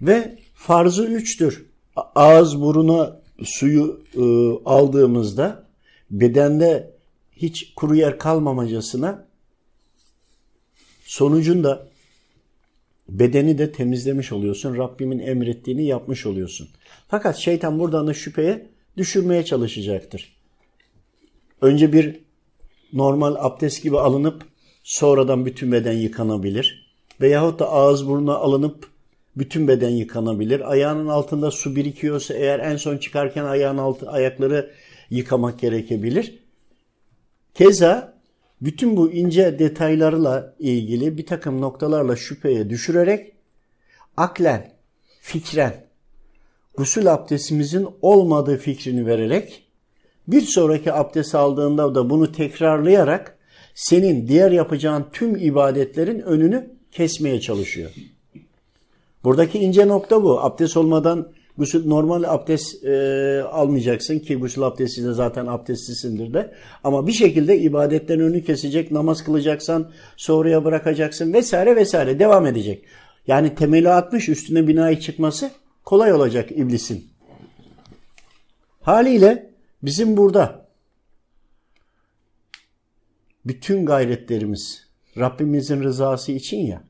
Ve 0.00 0.38
farzı 0.54 1.04
üçtür. 1.04 1.66
Ağız 2.14 2.60
buruna 2.60 3.20
suyu 3.44 4.04
e, 4.14 4.22
aldığımızda 4.64 5.66
bedende 6.10 6.94
hiç 7.32 7.74
kuru 7.74 7.94
yer 7.94 8.18
kalmamacasına 8.18 9.26
sonucunda 11.04 11.88
bedeni 13.08 13.58
de 13.58 13.72
temizlemiş 13.72 14.32
oluyorsun. 14.32 14.76
Rabbimin 14.76 15.18
emrettiğini 15.18 15.84
yapmış 15.84 16.26
oluyorsun. 16.26 16.68
Fakat 17.08 17.36
şeytan 17.36 17.78
buradan 17.78 18.06
da 18.06 18.14
şüpheye 18.14 18.66
düşürmeye 18.96 19.44
çalışacaktır. 19.44 20.36
Önce 21.60 21.92
bir 21.92 22.20
normal 22.92 23.34
abdest 23.38 23.82
gibi 23.82 23.98
alınıp 23.98 24.51
sonradan 24.82 25.46
bütün 25.46 25.72
beden 25.72 25.92
yıkanabilir. 25.92 26.92
Veyahut 27.20 27.60
da 27.60 27.70
ağız 27.70 28.08
burnuna 28.08 28.34
alınıp 28.34 28.90
bütün 29.36 29.68
beden 29.68 29.90
yıkanabilir. 29.90 30.70
Ayağının 30.70 31.08
altında 31.08 31.50
su 31.50 31.76
birikiyorsa 31.76 32.34
eğer 32.34 32.58
en 32.58 32.76
son 32.76 32.96
çıkarken 32.98 33.44
ayağın 33.44 33.78
altı 33.78 34.10
ayakları 34.10 34.70
yıkamak 35.10 35.58
gerekebilir. 35.58 36.38
Keza 37.54 38.14
bütün 38.60 38.96
bu 38.96 39.12
ince 39.12 39.58
detaylarla 39.58 40.54
ilgili 40.58 41.18
bir 41.18 41.26
takım 41.26 41.60
noktalarla 41.60 42.16
şüpheye 42.16 42.70
düşürerek 42.70 43.32
aklen, 44.16 44.72
fikren, 45.20 45.84
gusül 46.76 47.12
abdestimizin 47.12 47.88
olmadığı 48.02 48.56
fikrini 48.56 49.06
vererek 49.06 49.62
bir 50.28 50.40
sonraki 50.40 50.92
abdest 50.92 51.34
aldığında 51.34 51.94
da 51.94 52.10
bunu 52.10 52.32
tekrarlayarak 52.32 53.38
senin 53.74 54.28
diğer 54.28 54.50
yapacağın 54.50 55.06
tüm 55.12 55.36
ibadetlerin 55.36 56.20
önünü 56.20 56.70
kesmeye 56.92 57.40
çalışıyor. 57.40 57.90
Buradaki 59.24 59.58
ince 59.58 59.88
nokta 59.88 60.22
bu. 60.22 60.40
Abdest 60.40 60.76
olmadan 60.76 61.28
gusül 61.58 61.86
normal 61.86 62.22
abdest 62.22 62.84
e, 62.84 63.42
almayacaksın 63.42 64.18
ki 64.18 64.36
gusül 64.36 64.62
abdesti 64.62 65.04
de 65.04 65.12
zaten 65.12 65.46
abdestlisindir 65.46 66.34
de. 66.34 66.54
Ama 66.84 67.06
bir 67.06 67.12
şekilde 67.12 67.58
ibadetlerin 67.58 68.20
önünü 68.20 68.44
kesecek, 68.44 68.90
namaz 68.90 69.24
kılacaksan 69.24 69.90
sonraya 70.16 70.64
bırakacaksın 70.64 71.32
vesaire 71.32 71.76
vesaire 71.76 72.18
devam 72.18 72.46
edecek. 72.46 72.84
Yani 73.26 73.54
temeli 73.54 73.90
atmış 73.90 74.28
üstüne 74.28 74.68
binayı 74.68 75.00
çıkması 75.00 75.50
kolay 75.84 76.12
olacak 76.12 76.52
iblisin. 76.52 77.06
Haliyle 78.80 79.50
bizim 79.82 80.16
burada 80.16 80.61
bütün 83.46 83.86
gayretlerimiz 83.86 84.86
Rabbimizin 85.18 85.82
rızası 85.82 86.32
için 86.32 86.58
ya. 86.58 86.84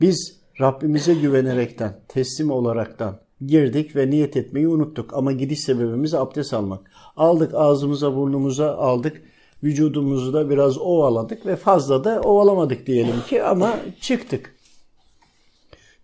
Biz 0.00 0.40
Rabbimize 0.60 1.14
güvenerekten, 1.14 2.00
teslim 2.08 2.50
olaraktan 2.50 3.20
girdik 3.46 3.96
ve 3.96 4.10
niyet 4.10 4.36
etmeyi 4.36 4.68
unuttuk. 4.68 5.14
Ama 5.14 5.32
gidiş 5.32 5.60
sebebimiz 5.60 6.14
abdest 6.14 6.54
almak. 6.54 6.90
Aldık 7.16 7.54
ağzımıza 7.54 8.16
burnumuza 8.16 8.76
aldık. 8.76 9.22
Vücudumuzu 9.62 10.32
da 10.32 10.50
biraz 10.50 10.78
ovaladık 10.78 11.46
ve 11.46 11.56
fazla 11.56 12.04
da 12.04 12.20
ovalamadık 12.20 12.86
diyelim 12.86 13.20
ki 13.28 13.42
ama 13.42 13.76
çıktık. 14.00 14.54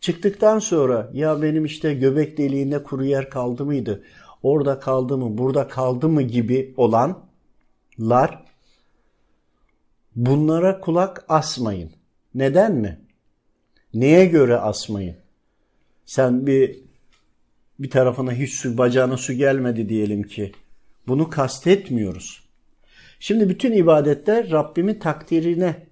Çıktıktan 0.00 0.58
sonra 0.58 1.10
ya 1.12 1.42
benim 1.42 1.64
işte 1.64 1.94
göbek 1.94 2.38
deliğinde 2.38 2.82
kuru 2.82 3.04
yer 3.04 3.30
kaldı 3.30 3.64
mıydı? 3.64 4.02
Orada 4.42 4.78
kaldı 4.78 5.18
mı, 5.18 5.38
burada 5.38 5.68
kaldı 5.68 6.08
mı 6.08 6.22
gibi 6.22 6.74
olanlar 6.76 8.49
bunlara 10.16 10.80
kulak 10.80 11.24
asmayın. 11.28 11.90
Neden 12.34 12.74
mi? 12.74 13.00
Neye 13.94 14.24
göre 14.24 14.56
asmayın? 14.56 15.16
Sen 16.06 16.46
bir 16.46 16.80
bir 17.78 17.90
tarafına 17.90 18.32
hiç 18.32 18.54
su, 18.54 18.78
bacağına 18.78 19.16
su 19.16 19.32
gelmedi 19.32 19.88
diyelim 19.88 20.22
ki. 20.22 20.52
Bunu 21.08 21.30
kastetmiyoruz. 21.30 22.48
Şimdi 23.20 23.48
bütün 23.48 23.72
ibadetler 23.72 24.50
Rabbimin 24.50 24.98
takdirine 24.98 25.86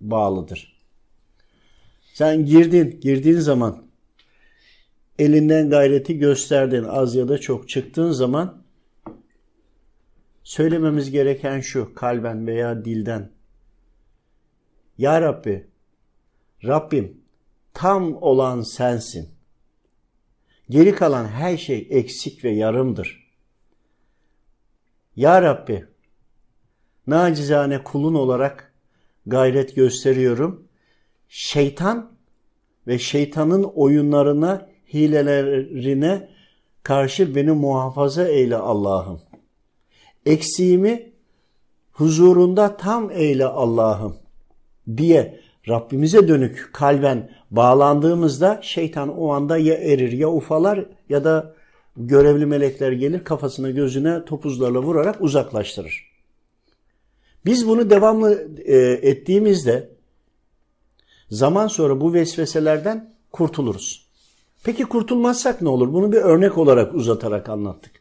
bağlıdır. 0.00 0.80
Sen 2.14 2.46
girdin, 2.46 3.00
girdiğin 3.00 3.38
zaman 3.38 3.82
elinden 5.18 5.70
gayreti 5.70 6.18
gösterdin 6.18 6.84
az 6.84 7.14
ya 7.14 7.28
da 7.28 7.38
çok 7.38 7.68
çıktığın 7.68 8.12
zaman 8.12 8.59
söylememiz 10.42 11.10
gereken 11.10 11.60
şu 11.60 11.94
kalben 11.94 12.46
veya 12.46 12.84
dilden. 12.84 13.30
Ya 14.98 15.22
Rabbi 15.22 15.66
Rabbim 16.64 17.20
tam 17.74 18.22
olan 18.22 18.62
sensin. 18.62 19.28
Geri 20.70 20.94
kalan 20.94 21.26
her 21.26 21.56
şey 21.56 21.86
eksik 21.90 22.44
ve 22.44 22.50
yarımdır. 22.50 23.30
Ya 25.16 25.42
Rabbi, 25.42 25.86
nacizane 27.06 27.84
kulun 27.84 28.14
olarak 28.14 28.72
gayret 29.26 29.76
gösteriyorum. 29.76 30.68
Şeytan 31.28 32.12
ve 32.86 32.98
şeytanın 32.98 33.62
oyunlarına, 33.62 34.68
hilelerine 34.94 36.28
karşı 36.82 37.34
beni 37.34 37.52
muhafaza 37.52 38.28
eyle 38.28 38.56
Allah'ım. 38.56 39.20
Eksiğimi 40.26 41.12
huzurunda 41.92 42.76
tam 42.76 43.10
eyle 43.10 43.46
Allah'ım 43.46 44.16
diye 44.96 45.40
Rabbimize 45.68 46.28
dönük 46.28 46.70
kalben 46.72 47.30
bağlandığımızda 47.50 48.60
şeytan 48.62 49.18
o 49.18 49.32
anda 49.32 49.58
ya 49.58 49.74
erir 49.74 50.12
ya 50.12 50.28
ufalar 50.28 50.84
ya 51.08 51.24
da 51.24 51.54
görevli 51.96 52.46
melekler 52.46 52.92
gelir 52.92 53.24
kafasına 53.24 53.70
gözüne 53.70 54.24
topuzlarla 54.24 54.82
vurarak 54.82 55.20
uzaklaştırır. 55.20 56.10
Biz 57.44 57.68
bunu 57.68 57.90
devamlı 57.90 58.48
e, 58.64 58.76
ettiğimizde 58.78 59.88
zaman 61.30 61.66
sonra 61.66 62.00
bu 62.00 62.12
vesveselerden 62.12 63.14
kurtuluruz. 63.32 64.06
Peki 64.64 64.84
kurtulmazsak 64.84 65.62
ne 65.62 65.68
olur? 65.68 65.92
Bunu 65.92 66.12
bir 66.12 66.16
örnek 66.16 66.58
olarak 66.58 66.94
uzatarak 66.94 67.48
anlattık. 67.48 67.92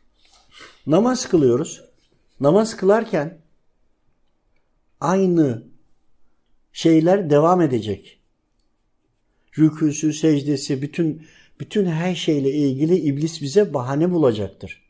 Namaz 0.88 1.30
kılıyoruz. 1.30 1.89
Namaz 2.40 2.78
kılarken 2.78 3.38
aynı 5.02 5.64
şeyler 6.74 7.30
devam 7.30 7.62
edecek. 7.62 8.20
Rüküsü, 9.58 10.14
secdesi, 10.14 10.82
bütün 10.82 11.22
bütün 11.60 11.86
her 11.86 12.16
şeyle 12.16 12.52
ilgili 12.52 12.96
iblis 12.96 13.42
bize 13.42 13.74
bahane 13.74 14.12
bulacaktır. 14.12 14.82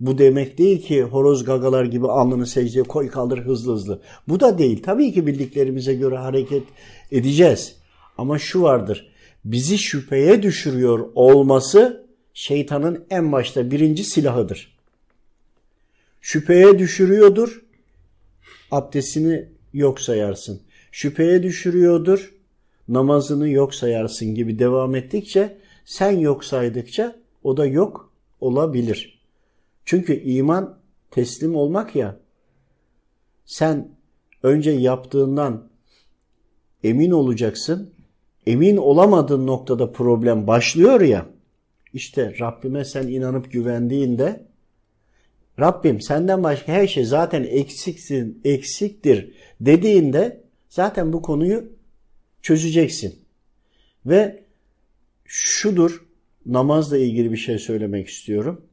Bu 0.00 0.18
demek 0.18 0.58
değil 0.58 0.82
ki 0.82 1.02
horoz 1.02 1.44
gagalar 1.44 1.84
gibi 1.84 2.08
alnını 2.08 2.46
secdeye 2.46 2.82
koy 2.82 3.08
kaldır 3.10 3.38
hızlı 3.38 3.72
hızlı. 3.72 4.00
Bu 4.28 4.40
da 4.40 4.58
değil. 4.58 4.82
Tabii 4.82 5.12
ki 5.12 5.26
bildiklerimize 5.26 5.94
göre 5.94 6.16
hareket 6.16 6.62
edeceğiz. 7.12 7.76
Ama 8.18 8.38
şu 8.38 8.62
vardır. 8.62 9.12
Bizi 9.44 9.78
şüpheye 9.78 10.42
düşürüyor 10.42 11.10
olması 11.14 12.06
şeytanın 12.34 13.04
en 13.10 13.32
başta 13.32 13.70
birinci 13.70 14.04
silahıdır. 14.04 14.75
Şüpheye 16.26 16.78
düşürüyordur. 16.78 17.62
Abdestini 18.70 19.48
yok 19.72 20.00
sayarsın. 20.00 20.62
Şüpheye 20.92 21.42
düşürüyordur, 21.42 22.34
namazını 22.88 23.48
yok 23.48 23.74
sayarsın 23.74 24.34
gibi 24.34 24.58
devam 24.58 24.94
ettikçe 24.94 25.58
sen 25.84 26.10
yok 26.10 26.44
saydıkça 26.44 27.16
o 27.42 27.56
da 27.56 27.66
yok 27.66 28.12
olabilir. 28.40 29.22
Çünkü 29.84 30.20
iman 30.20 30.78
teslim 31.10 31.56
olmak 31.56 31.96
ya 31.96 32.20
sen 33.44 33.88
önce 34.42 34.70
yaptığından 34.70 35.68
emin 36.84 37.10
olacaksın. 37.10 37.94
Emin 38.46 38.76
olamadığın 38.76 39.46
noktada 39.46 39.92
problem 39.92 40.46
başlıyor 40.46 41.00
ya. 41.00 41.26
İşte 41.92 42.34
Rabbime 42.40 42.84
sen 42.84 43.08
inanıp 43.08 43.52
güvendiğinde 43.52 44.46
Rabbim 45.60 46.00
senden 46.00 46.42
başka 46.42 46.72
her 46.72 46.86
şey 46.86 47.04
zaten 47.04 47.42
eksiksin, 47.42 48.40
eksiktir 48.44 49.34
dediğinde 49.60 50.44
zaten 50.68 51.12
bu 51.12 51.22
konuyu 51.22 51.72
çözeceksin. 52.42 53.26
Ve 54.06 54.44
şudur 55.24 56.06
namazla 56.46 56.98
ilgili 56.98 57.32
bir 57.32 57.36
şey 57.36 57.58
söylemek 57.58 58.08
istiyorum. 58.08 58.66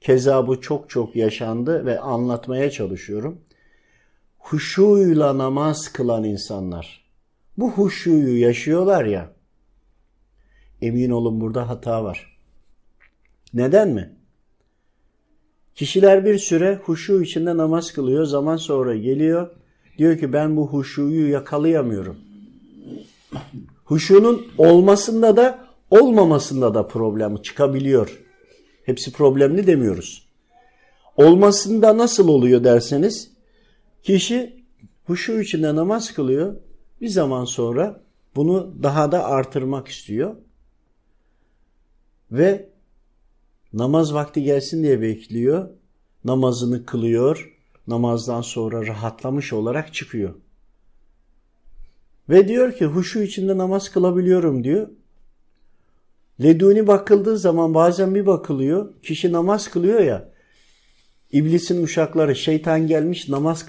Keza 0.00 0.46
bu 0.46 0.60
çok 0.60 0.90
çok 0.90 1.16
yaşandı 1.16 1.86
ve 1.86 2.00
anlatmaya 2.00 2.70
çalışıyorum. 2.70 3.40
Huşuyla 4.38 5.38
namaz 5.38 5.92
kılan 5.92 6.24
insanlar. 6.24 7.04
Bu 7.56 7.70
huşuyu 7.70 8.40
yaşıyorlar 8.40 9.04
ya. 9.04 9.32
Emin 10.82 11.10
olun 11.10 11.40
burada 11.40 11.68
hata 11.68 12.04
var. 12.04 12.38
Neden 13.54 13.88
mi? 13.88 14.17
Kişiler 15.78 16.24
bir 16.24 16.38
süre 16.38 16.80
huşu 16.84 17.22
içinde 17.22 17.56
namaz 17.56 17.92
kılıyor. 17.92 18.24
Zaman 18.24 18.56
sonra 18.56 18.96
geliyor. 18.96 19.50
Diyor 19.98 20.18
ki 20.18 20.32
ben 20.32 20.56
bu 20.56 20.68
huşuyu 20.68 21.30
yakalayamıyorum. 21.30 22.16
Huşunun 23.84 24.46
olmasında 24.58 25.36
da 25.36 25.58
olmamasında 25.90 26.74
da 26.74 26.86
problem 26.86 27.36
çıkabiliyor. 27.36 28.18
Hepsi 28.84 29.12
problemli 29.12 29.66
demiyoruz. 29.66 30.28
Olmasında 31.16 31.98
nasıl 31.98 32.28
oluyor 32.28 32.64
derseniz 32.64 33.30
kişi 34.02 34.64
huşu 35.04 35.40
içinde 35.40 35.74
namaz 35.74 36.14
kılıyor. 36.14 36.56
Bir 37.00 37.08
zaman 37.08 37.44
sonra 37.44 38.00
bunu 38.36 38.74
daha 38.82 39.12
da 39.12 39.24
artırmak 39.24 39.88
istiyor. 39.88 40.36
Ve 42.32 42.68
namaz 43.72 44.14
vakti 44.14 44.42
gelsin 44.42 44.82
diye 44.82 45.00
bekliyor. 45.00 45.68
Namazını 46.24 46.86
kılıyor. 46.86 47.54
Namazdan 47.86 48.40
sonra 48.40 48.86
rahatlamış 48.86 49.52
olarak 49.52 49.94
çıkıyor. 49.94 50.34
Ve 52.28 52.48
diyor 52.48 52.72
ki 52.72 52.84
huşu 52.84 53.22
içinde 53.22 53.58
namaz 53.58 53.90
kılabiliyorum 53.90 54.64
diyor. 54.64 54.88
Leduni 56.42 56.86
bakıldığı 56.86 57.38
zaman 57.38 57.74
bazen 57.74 58.14
bir 58.14 58.26
bakılıyor. 58.26 58.92
Kişi 59.02 59.32
namaz 59.32 59.70
kılıyor 59.70 60.00
ya. 60.00 60.28
İblisin 61.32 61.82
uşakları 61.82 62.36
şeytan 62.36 62.86
gelmiş 62.86 63.28
namaz 63.28 63.66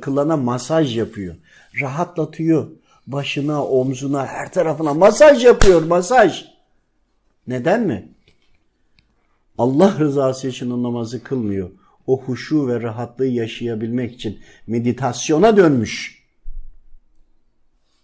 kılana 0.00 0.36
masaj 0.36 0.98
yapıyor. 0.98 1.34
Rahatlatıyor. 1.80 2.66
Başına, 3.06 3.64
omzuna, 3.64 4.26
her 4.26 4.52
tarafına 4.52 4.94
masaj 4.94 5.44
yapıyor, 5.44 5.82
masaj. 5.82 6.44
Neden 7.46 7.82
mi? 7.82 8.13
Allah 9.58 9.98
rızası 9.98 10.48
için 10.48 10.70
o 10.70 10.82
namazı 10.82 11.22
kılmıyor. 11.22 11.70
O 12.06 12.22
huşu 12.22 12.68
ve 12.68 12.82
rahatlığı 12.82 13.26
yaşayabilmek 13.26 14.14
için 14.14 14.38
meditasyona 14.66 15.56
dönmüş. 15.56 16.24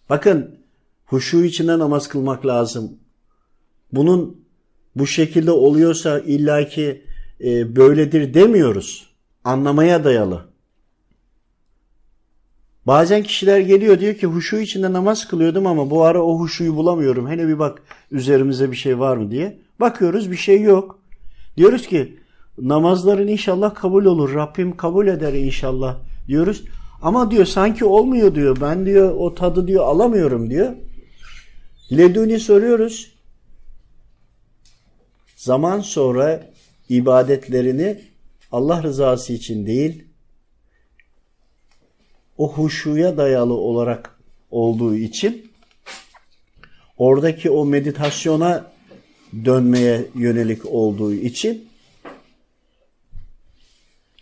Bakın 0.09 0.59
huşu 1.07 1.45
içinde 1.45 1.79
namaz 1.79 2.09
kılmak 2.09 2.47
lazım. 2.47 2.99
Bunun 3.93 4.45
bu 4.97 5.07
şekilde 5.07 5.51
oluyorsa 5.51 6.21
illaki 6.21 7.05
e, 7.41 7.77
böyledir 7.77 8.35
demiyoruz. 8.35 9.11
Anlamaya 9.45 10.05
dayalı. 10.05 10.51
Bazen 12.87 13.23
kişiler 13.23 13.61
geliyor 13.61 14.01
diyor 14.01 14.15
ki 14.15 14.27
huşu 14.27 14.57
içinde 14.57 14.93
namaz 14.93 15.29
kılıyordum 15.29 15.67
ama 15.67 15.91
bu 15.91 16.05
ara 16.05 16.23
o 16.23 16.39
huşuyu 16.39 16.77
bulamıyorum. 16.77 17.29
Hele 17.29 17.49
bir 17.49 17.59
bak 17.59 17.83
üzerimize 18.11 18.71
bir 18.71 18.77
şey 18.77 18.99
var 18.99 19.17
mı 19.17 19.31
diye. 19.31 19.59
Bakıyoruz 19.81 20.31
bir 20.31 20.37
şey 20.37 20.63
yok. 20.63 21.00
Diyoruz 21.57 21.87
ki 21.87 22.19
namazların 22.59 23.29
inşallah 23.29 23.75
kabul 23.75 24.05
olur. 24.05 24.35
Rabbim 24.35 24.77
kabul 24.77 25.07
eder 25.07 25.33
inşallah 25.33 25.97
diyoruz. 26.29 26.65
Ama 27.03 27.31
diyor 27.31 27.45
sanki 27.45 27.85
olmuyor 27.85 28.35
diyor. 28.35 28.57
Ben 28.61 28.87
diyor 28.87 29.15
o 29.15 29.35
tadı 29.35 29.67
diyor 29.67 29.85
alamıyorum 29.85 30.51
diyor. 30.51 30.73
Leduni 31.93 32.41
soruyoruz. 32.41 33.13
Zaman 35.37 35.81
sonra 35.81 36.51
ibadetlerini 36.89 38.01
Allah 38.53 38.83
rızası 38.83 39.33
için 39.33 39.67
değil, 39.67 40.05
o 42.39 42.53
huşuya 42.53 43.17
dayalı 43.17 43.55
olarak 43.55 44.19
olduğu 44.51 44.95
için 44.95 45.53
oradaki 46.99 47.51
o 47.51 47.65
meditasyona 47.65 48.70
dönmeye 49.45 50.05
yönelik 50.15 50.67
olduğu 50.67 51.15
için 51.15 51.69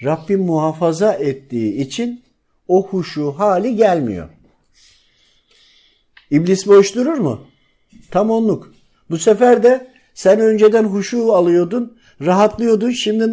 Rabbim 0.05 0.40
muhafaza 0.40 1.12
ettiği 1.12 1.75
için 1.75 2.23
o 2.68 2.87
huşu 2.87 3.33
hali 3.33 3.77
gelmiyor. 3.77 4.29
İblis 6.31 6.66
boş 6.66 6.94
durur 6.94 7.18
mu? 7.18 7.40
Tam 8.11 8.31
onluk. 8.31 8.73
Bu 9.11 9.18
sefer 9.18 9.62
de 9.62 9.87
sen 10.14 10.40
önceden 10.40 10.85
huşu 10.85 11.33
alıyordun, 11.33 11.99
rahatlıyordun, 12.21 12.90
şimdi 12.90 13.25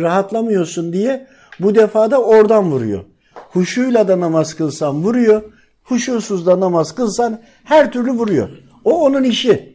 rahatlamıyorsun 0.00 0.92
diye 0.92 1.26
bu 1.60 1.74
defa 1.74 2.10
da 2.10 2.22
oradan 2.22 2.70
vuruyor. 2.70 3.04
Huşuyla 3.34 4.08
da 4.08 4.20
namaz 4.20 4.54
kılsan 4.54 5.02
vuruyor, 5.02 5.42
huşusuz 5.82 6.46
da 6.46 6.60
namaz 6.60 6.94
kılsan 6.94 7.42
her 7.64 7.92
türlü 7.92 8.10
vuruyor. 8.10 8.48
O 8.84 9.04
onun 9.04 9.24
işi. 9.24 9.73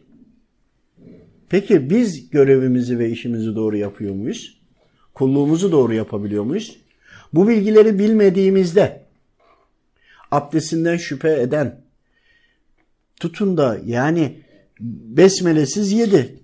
Peki 1.50 1.90
biz 1.90 2.30
görevimizi 2.30 2.98
ve 2.98 3.10
işimizi 3.10 3.56
doğru 3.56 3.76
yapıyor 3.76 4.14
muyuz? 4.14 4.60
Kulluğumuzu 5.14 5.72
doğru 5.72 5.94
yapabiliyor 5.94 6.44
muyuz? 6.44 6.76
Bu 7.32 7.48
bilgileri 7.48 7.98
bilmediğimizde 7.98 9.02
abdestinden 10.30 10.96
şüphe 10.96 11.40
eden 11.40 11.80
tutun 13.20 13.56
da 13.56 13.78
yani 13.86 14.40
besmelesiz 14.80 15.92
yedi. 15.92 16.40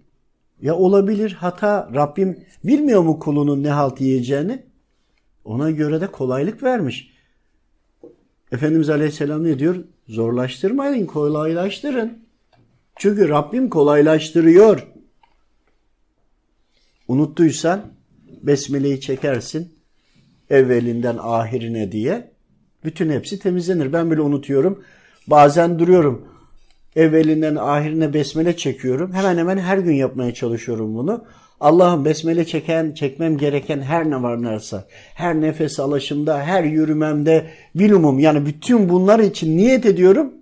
Ya 0.63 0.75
olabilir 0.75 1.33
hata 1.33 1.91
Rabbim 1.95 2.45
bilmiyor 2.65 3.03
mu 3.03 3.19
kulunun 3.19 3.63
ne 3.63 3.71
halt 3.71 4.01
yiyeceğini? 4.01 4.63
Ona 5.45 5.71
göre 5.71 6.01
de 6.01 6.07
kolaylık 6.07 6.63
vermiş. 6.63 7.13
Efendimiz 8.53 8.91
Aleyhisselam 8.91 9.45
ne 9.45 9.59
diyor? 9.59 9.77
Zorlaştırmayın, 10.09 11.07
kolaylaştırın. 11.07 12.19
Çünkü 12.97 13.29
Rabbim 13.29 13.71
kolaylaştırıyor. 13.71 14.96
Unuttuysan 17.09 17.83
besmeleyi 18.43 19.01
çekersin 19.01 19.73
evvelinden 20.51 21.17
ahirine 21.21 21.93
diye. 21.93 22.31
Bütün 22.85 23.11
hepsi 23.11 23.39
temizlenir. 23.39 23.93
Ben 23.93 24.11
bile 24.11 24.21
unutuyorum. 24.21 24.83
Bazen 25.27 25.79
duruyorum. 25.79 26.29
Evvelinden 26.97 27.57
ahirine 27.57 28.15
besmele 28.15 28.57
çekiyorum. 28.57 29.13
Hemen 29.13 29.39
hemen 29.39 29.59
her 29.59 29.79
gün 29.79 29.95
yapmaya 29.95 30.35
çalışıyorum 30.35 30.95
bunu. 30.95 31.25
Allah'ım 31.61 32.05
besmele 32.05 32.45
çeken, 32.45 32.95
çekmem 32.95 33.39
gereken 33.39 33.81
her 33.81 34.11
ne 34.11 34.23
var 34.23 34.45
varsa, 34.45 34.87
her 35.15 35.41
nefes 35.41 35.81
alışımda, 35.81 36.43
her 36.43 36.65
yürümemde, 36.65 37.51
bilumum 37.75 38.19
yani 38.19 38.47
bütün 38.47 38.89
bunlar 38.89 39.19
için 39.19 39.57
niyet 39.57 39.87
ediyorum. 39.87 40.33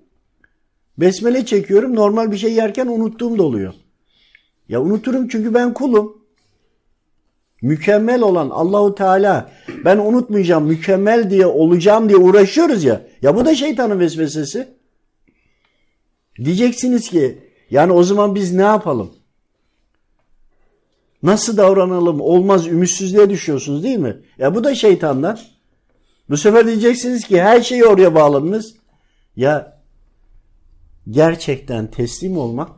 Besmele 0.98 1.46
çekiyorum. 1.46 1.94
Normal 1.94 2.32
bir 2.32 2.36
şey 2.36 2.52
yerken 2.52 2.86
unuttuğum 2.86 3.38
da 3.38 3.42
oluyor. 3.42 3.74
Ya 4.68 4.82
unuturum 4.82 5.28
çünkü 5.28 5.54
ben 5.54 5.74
kulum. 5.74 6.23
Mükemmel 7.64 8.22
olan 8.22 8.50
Allahu 8.50 8.94
Teala 8.94 9.50
ben 9.84 9.98
unutmayacağım 9.98 10.64
mükemmel 10.64 11.30
diye 11.30 11.46
olacağım 11.46 12.08
diye 12.08 12.18
uğraşıyoruz 12.18 12.84
ya. 12.84 13.02
Ya 13.22 13.36
bu 13.36 13.44
da 13.44 13.54
şeytanın 13.54 14.00
vesvesesi. 14.00 14.74
Diyeceksiniz 16.44 17.10
ki 17.10 17.38
yani 17.70 17.92
o 17.92 18.02
zaman 18.02 18.34
biz 18.34 18.52
ne 18.52 18.62
yapalım? 18.62 19.12
Nasıl 21.22 21.56
davranalım? 21.56 22.20
Olmaz 22.20 22.66
ümitsizliğe 22.66 23.30
düşüyorsunuz 23.30 23.82
değil 23.82 23.98
mi? 23.98 24.16
Ya 24.38 24.54
bu 24.54 24.64
da 24.64 24.74
şeytanlar. 24.74 25.50
Bu 26.30 26.36
sefer 26.36 26.66
diyeceksiniz 26.66 27.26
ki 27.26 27.42
her 27.42 27.60
şeyi 27.60 27.84
oraya 27.84 28.14
bağladınız. 28.14 28.74
Ya 29.36 29.82
gerçekten 31.10 31.90
teslim 31.90 32.38
olmak 32.38 32.70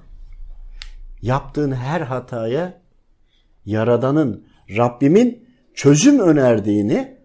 yaptığın 1.23 1.73
her 1.73 2.01
hataya 2.01 2.87
Yaradan'ın, 3.67 4.46
Rabbimin 4.71 5.49
çözüm 5.75 6.21
önerdiğini 6.21 7.17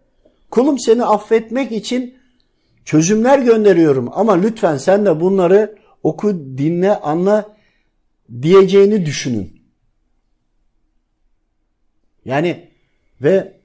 kulum 0.52 0.80
seni 0.80 1.06
affetmek 1.06 1.72
için 1.72 2.16
çözümler 2.86 3.40
gönderiyorum 3.40 4.10
ama 4.14 4.34
lütfen 4.34 4.78
sen 4.78 5.06
de 5.06 5.20
bunları 5.20 5.76
oku, 6.04 6.34
dinle, 6.58 6.96
anla 6.96 7.58
diyeceğini 8.42 9.06
düşünün. 9.06 9.62
Yani 12.26 12.70
ve 13.22 13.62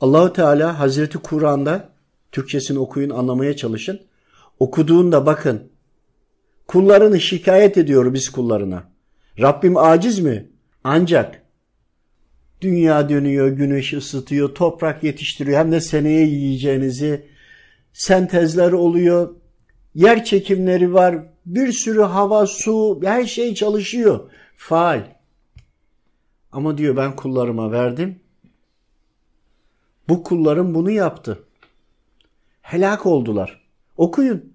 Allahu 0.00 0.32
Teala 0.32 0.78
Hazreti 0.78 1.18
Kur'an'da 1.18 1.88
Türkçesini 2.32 2.78
okuyun, 2.78 3.10
anlamaya 3.10 3.56
çalışın. 3.56 4.00
okuduğunda 4.58 5.26
bakın 5.26 5.70
kullarını 6.66 7.20
şikayet 7.20 7.78
ediyor 7.78 8.14
biz 8.14 8.28
kullarına. 8.28 8.84
Rabbim 9.38 9.76
aciz 9.76 10.18
mi? 10.18 10.48
Ancak 10.84 11.43
dünya 12.64 13.08
dönüyor, 13.08 13.48
güneş 13.48 13.92
ısıtıyor, 13.92 14.54
toprak 14.54 15.04
yetiştiriyor. 15.04 15.58
Hem 15.58 15.72
de 15.72 15.80
seneye 15.80 16.26
yiyeceğinizi 16.26 17.26
sentezler 17.92 18.72
oluyor. 18.72 19.34
Yer 19.94 20.24
çekimleri 20.24 20.94
var. 20.94 21.18
Bir 21.46 21.72
sürü 21.72 22.02
hava, 22.02 22.46
su, 22.46 23.00
her 23.04 23.24
şey 23.24 23.54
çalışıyor. 23.54 24.30
Faal. 24.56 25.04
Ama 26.52 26.78
diyor 26.78 26.96
ben 26.96 27.16
kullarıma 27.16 27.72
verdim. 27.72 28.20
Bu 30.08 30.22
kullarım 30.22 30.74
bunu 30.74 30.90
yaptı. 30.90 31.44
Helak 32.62 33.06
oldular. 33.06 33.64
Okuyun. 33.96 34.52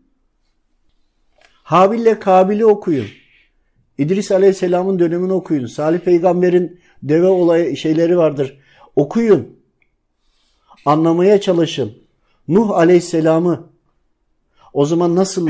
Habil'le 1.63 2.19
Kabil'i 2.19 2.65
okuyun. 2.65 3.07
İdris 3.97 4.31
Aleyhisselam'ın 4.31 4.99
dönemini 4.99 5.33
okuyun. 5.33 5.65
Salih 5.65 5.99
Peygamber'in 5.99 6.79
deve 7.03 7.27
olay 7.27 7.75
şeyleri 7.75 8.17
vardır. 8.17 8.59
Okuyun. 8.95 9.59
Anlamaya 10.85 11.41
çalışın. 11.41 11.93
Nuh 12.47 12.69
Aleyhisselam'ı 12.69 13.69
o 14.73 14.85
zaman 14.85 15.15
nasıl 15.15 15.49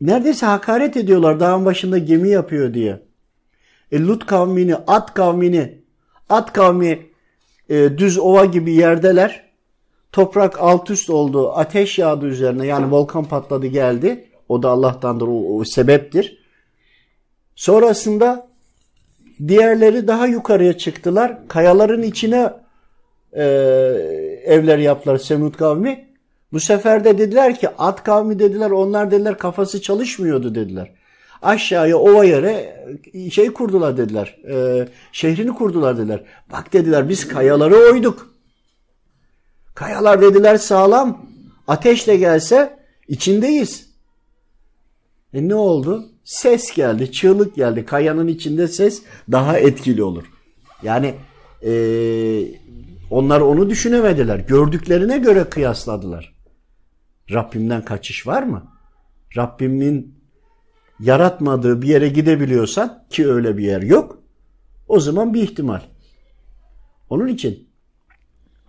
neredeyse 0.00 0.46
hakaret 0.46 0.96
ediyorlar 0.96 1.40
dağın 1.40 1.64
başında 1.64 1.98
gemi 1.98 2.28
yapıyor 2.28 2.74
diye. 2.74 3.02
E, 3.92 4.00
Lut 4.00 4.26
kavmini, 4.26 4.76
At 4.76 5.14
kavmini, 5.14 5.78
At 6.28 6.52
kavmi 6.52 7.06
e, 7.68 7.98
düz 7.98 8.18
ova 8.18 8.44
gibi 8.44 8.72
yerdeler. 8.72 9.44
Toprak 10.12 10.60
alt 10.60 10.90
üst 10.90 11.10
oldu. 11.10 11.52
Ateş 11.52 11.98
yağdı 11.98 12.26
üzerine. 12.26 12.66
Yani 12.66 12.90
volkan 12.90 13.24
patladı 13.24 13.66
geldi. 13.66 14.28
O 14.48 14.62
da 14.62 14.70
Allah'tandır. 14.70 15.26
O, 15.26 15.58
o 15.58 15.64
sebeptir. 15.64 16.38
Sonrasında 17.56 18.48
diğerleri 19.48 20.08
daha 20.08 20.26
yukarıya 20.26 20.78
çıktılar. 20.78 21.48
Kayaların 21.48 22.02
içine 22.02 22.52
e, 23.32 23.44
evler 24.44 24.78
yaptılar 24.78 25.16
Semud 25.18 25.54
kavmi. 25.54 26.08
Bu 26.52 26.60
sefer 26.60 27.04
de 27.04 27.18
dediler 27.18 27.60
ki 27.60 27.68
at 27.78 28.04
kavmi 28.04 28.38
dediler 28.38 28.70
onlar 28.70 29.10
dediler 29.10 29.38
kafası 29.38 29.82
çalışmıyordu 29.82 30.54
dediler. 30.54 30.90
Aşağıya 31.42 31.98
ova 31.98 32.24
yere 32.24 32.84
şey 33.30 33.52
kurdular 33.52 33.96
dediler. 33.96 34.38
E, 34.48 34.88
şehrini 35.12 35.54
kurdular 35.54 35.98
dediler. 35.98 36.22
Bak 36.52 36.72
dediler 36.72 37.08
biz 37.08 37.28
kayaları 37.28 37.76
oyduk. 37.76 38.34
Kayalar 39.74 40.22
dediler 40.22 40.56
sağlam. 40.56 41.26
Ateşle 41.68 42.16
gelse 42.16 42.78
içindeyiz. 43.08 43.90
E 45.34 45.48
ne 45.48 45.54
oldu? 45.54 46.13
Ses 46.24 46.74
geldi, 46.74 47.12
çığlık 47.12 47.54
geldi. 47.54 47.84
Kayanın 47.84 48.28
içinde 48.28 48.68
ses 48.68 49.02
daha 49.32 49.58
etkili 49.58 50.02
olur. 50.02 50.24
Yani 50.82 51.14
e, 51.62 51.72
onlar 53.10 53.40
onu 53.40 53.70
düşünemediler. 53.70 54.38
Gördüklerine 54.38 55.18
göre 55.18 55.44
kıyasladılar. 55.44 56.34
Rabbimden 57.30 57.84
kaçış 57.84 58.26
var 58.26 58.42
mı? 58.42 58.72
Rabbimin 59.36 60.14
yaratmadığı 61.00 61.82
bir 61.82 61.88
yere 61.88 62.08
gidebiliyorsan 62.08 63.04
ki 63.10 63.28
öyle 63.28 63.56
bir 63.56 63.64
yer 63.64 63.82
yok. 63.82 64.22
O 64.88 65.00
zaman 65.00 65.34
bir 65.34 65.42
ihtimal. 65.42 65.80
Onun 67.10 67.26
için 67.26 67.68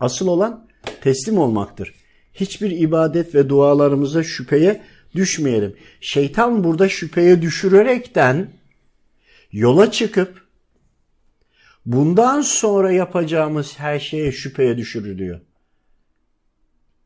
asıl 0.00 0.26
olan 0.26 0.68
teslim 1.00 1.38
olmaktır. 1.38 1.94
Hiçbir 2.34 2.70
ibadet 2.70 3.34
ve 3.34 3.48
dualarımıza 3.48 4.22
şüpheye 4.22 4.82
düşmeyelim. 5.14 5.76
Şeytan 6.00 6.64
burada 6.64 6.88
şüpheye 6.88 7.42
düşürerekten 7.42 8.50
yola 9.52 9.90
çıkıp 9.90 10.46
bundan 11.86 12.40
sonra 12.40 12.92
yapacağımız 12.92 13.78
her 13.78 13.98
şeye 13.98 14.32
şüpheye 14.32 14.76
düşürür 14.76 15.18
diyor. 15.18 15.40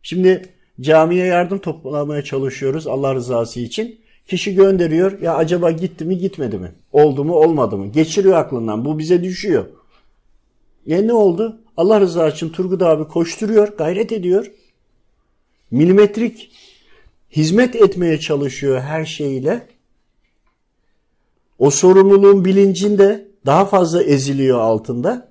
Şimdi 0.03 0.43
camiye 0.81 1.27
yardım 1.27 1.59
toplamaya 1.59 2.25
çalışıyoruz 2.25 2.87
Allah 2.87 3.15
rızası 3.15 3.61
için. 3.61 4.01
Kişi 4.29 4.55
gönderiyor 4.55 5.21
ya 5.21 5.35
acaba 5.35 5.71
gitti 5.71 6.05
mi 6.05 6.19
gitmedi 6.19 6.59
mi? 6.59 6.73
Oldu 6.93 7.25
mu 7.25 7.35
olmadı 7.35 7.77
mı? 7.77 7.87
Geçiriyor 7.87 8.35
aklından 8.35 8.85
bu 8.85 8.99
bize 8.99 9.25
düşüyor. 9.25 9.67
Ya 10.87 11.03
ne 11.03 11.13
oldu? 11.13 11.61
Allah 11.77 12.01
rızası 12.01 12.37
için 12.37 12.49
Turgut 12.49 12.83
abi 12.83 13.05
koşturuyor, 13.09 13.77
gayret 13.77 14.13
ediyor. 14.13 14.51
Milimetrik 15.71 16.51
hizmet 17.31 17.77
etmeye 17.77 18.21
çalışıyor 18.21 18.81
her 18.81 19.05
şeyiyle. 19.05 19.67
O 21.59 21.71
sorumluluğun 21.71 22.45
bilincinde 22.45 23.29
daha 23.47 23.65
fazla 23.65 24.03
eziliyor 24.03 24.61
altında. 24.61 25.31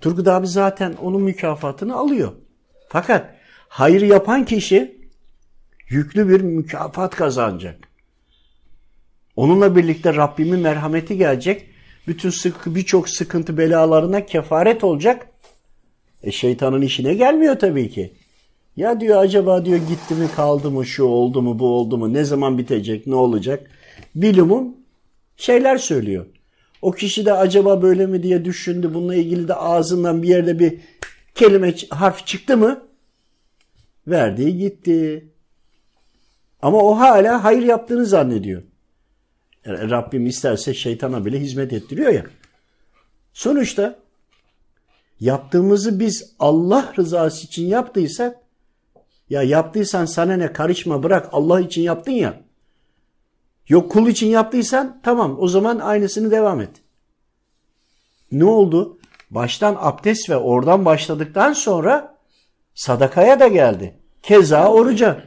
Turgut 0.00 0.28
abi 0.28 0.46
zaten 0.46 0.94
onun 1.02 1.22
mükafatını 1.22 1.96
alıyor. 1.96 2.32
Fakat 2.88 3.34
hayır 3.68 4.02
yapan 4.02 4.44
kişi 4.44 5.08
yüklü 5.88 6.28
bir 6.28 6.40
mükafat 6.40 7.16
kazanacak. 7.16 7.78
Onunla 9.36 9.76
birlikte 9.76 10.14
Rabbimin 10.14 10.60
merhameti 10.60 11.16
gelecek. 11.16 11.66
Bütün 12.06 12.30
sıkı 12.30 12.74
birçok 12.74 13.08
sıkıntı 13.08 13.58
belalarına 13.58 14.26
kefaret 14.26 14.84
olacak. 14.84 15.26
E 16.22 16.32
şeytanın 16.32 16.82
işine 16.82 17.14
gelmiyor 17.14 17.58
tabii 17.58 17.90
ki. 17.90 18.14
Ya 18.76 19.00
diyor 19.00 19.22
acaba 19.22 19.64
diyor 19.64 19.78
gitti 19.78 20.14
mi 20.14 20.28
kaldı 20.36 20.70
mı 20.70 20.86
şu 20.86 21.04
oldu 21.04 21.42
mu 21.42 21.58
bu 21.58 21.66
oldu 21.66 21.98
mu 21.98 22.12
ne 22.12 22.24
zaman 22.24 22.58
bitecek 22.58 23.06
ne 23.06 23.14
olacak? 23.14 23.70
Bilimum 24.14 24.76
şeyler 25.36 25.76
söylüyor. 25.76 26.26
O 26.82 26.92
kişi 26.92 27.26
de 27.26 27.32
acaba 27.32 27.82
böyle 27.82 28.06
mi 28.06 28.22
diye 28.22 28.44
düşündü. 28.44 28.94
Bununla 28.94 29.14
ilgili 29.14 29.48
de 29.48 29.54
ağzından 29.54 30.22
bir 30.22 30.28
yerde 30.28 30.58
bir 30.58 30.78
kelime 31.34 31.74
harf 31.90 32.26
çıktı 32.26 32.56
mı? 32.56 32.82
Verdiği 34.06 34.58
gitti. 34.58 35.28
Ama 36.62 36.78
o 36.78 36.98
hala 36.98 37.44
hayır 37.44 37.62
yaptığını 37.62 38.06
zannediyor. 38.06 38.62
Yani 39.64 39.90
Rabbim 39.90 40.26
isterse 40.26 40.74
şeytana 40.74 41.24
bile 41.24 41.40
hizmet 41.40 41.72
ettiriyor 41.72 42.12
ya. 42.12 42.24
Sonuçta 43.32 43.98
yaptığımızı 45.20 46.00
biz 46.00 46.34
Allah 46.38 46.92
rızası 46.98 47.46
için 47.46 47.66
yaptıysak 47.66 48.43
ya 49.30 49.42
yaptıysan 49.42 50.04
sana 50.04 50.36
ne 50.36 50.52
karışma 50.52 51.02
bırak 51.02 51.28
Allah 51.32 51.60
için 51.60 51.82
yaptın 51.82 52.12
ya. 52.12 52.40
Yok 53.68 53.90
kul 53.90 54.08
için 54.08 54.26
yaptıysan 54.26 55.00
tamam 55.02 55.36
o 55.38 55.48
zaman 55.48 55.78
aynısını 55.78 56.30
devam 56.30 56.60
et. 56.60 56.70
Ne 58.32 58.44
oldu? 58.44 58.98
Baştan 59.30 59.76
abdest 59.80 60.30
ve 60.30 60.36
oradan 60.36 60.84
başladıktan 60.84 61.52
sonra 61.52 62.18
sadakaya 62.74 63.40
da 63.40 63.48
geldi. 63.48 63.98
Keza 64.22 64.72
oruca. 64.72 65.24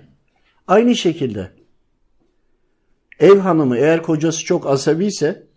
Aynı 0.67 0.95
şekilde. 0.95 1.51
Ev 3.19 3.37
hanımı 3.39 3.77
eğer 3.77 4.03
kocası 4.03 4.45
çok 4.45 4.67
asabi 4.67 5.05
ise 5.05 5.47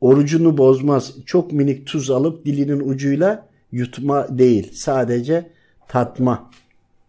orucunu 0.00 0.58
bozmaz. 0.58 1.14
Çok 1.26 1.52
minik 1.52 1.86
tuz 1.86 2.10
alıp 2.10 2.44
dilinin 2.44 2.80
ucuyla 2.80 3.48
yutma 3.72 4.38
değil. 4.38 4.72
Sadece 4.74 5.50
tatma 5.88 6.50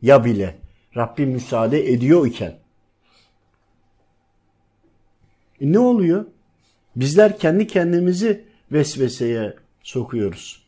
ya 0.02 0.26
bile 0.26 0.56
Rabbim 0.98 1.30
müsaade 1.30 1.92
ediyor 1.94 2.28
iken. 2.28 2.54
E 5.62 5.72
ne 5.72 5.80
oluyor? 5.80 6.26
Bizler 6.96 7.40
kendi 7.40 7.68
kendimizi 7.68 8.46
vesveseye 8.72 9.56
sokuyoruz. 9.84 10.64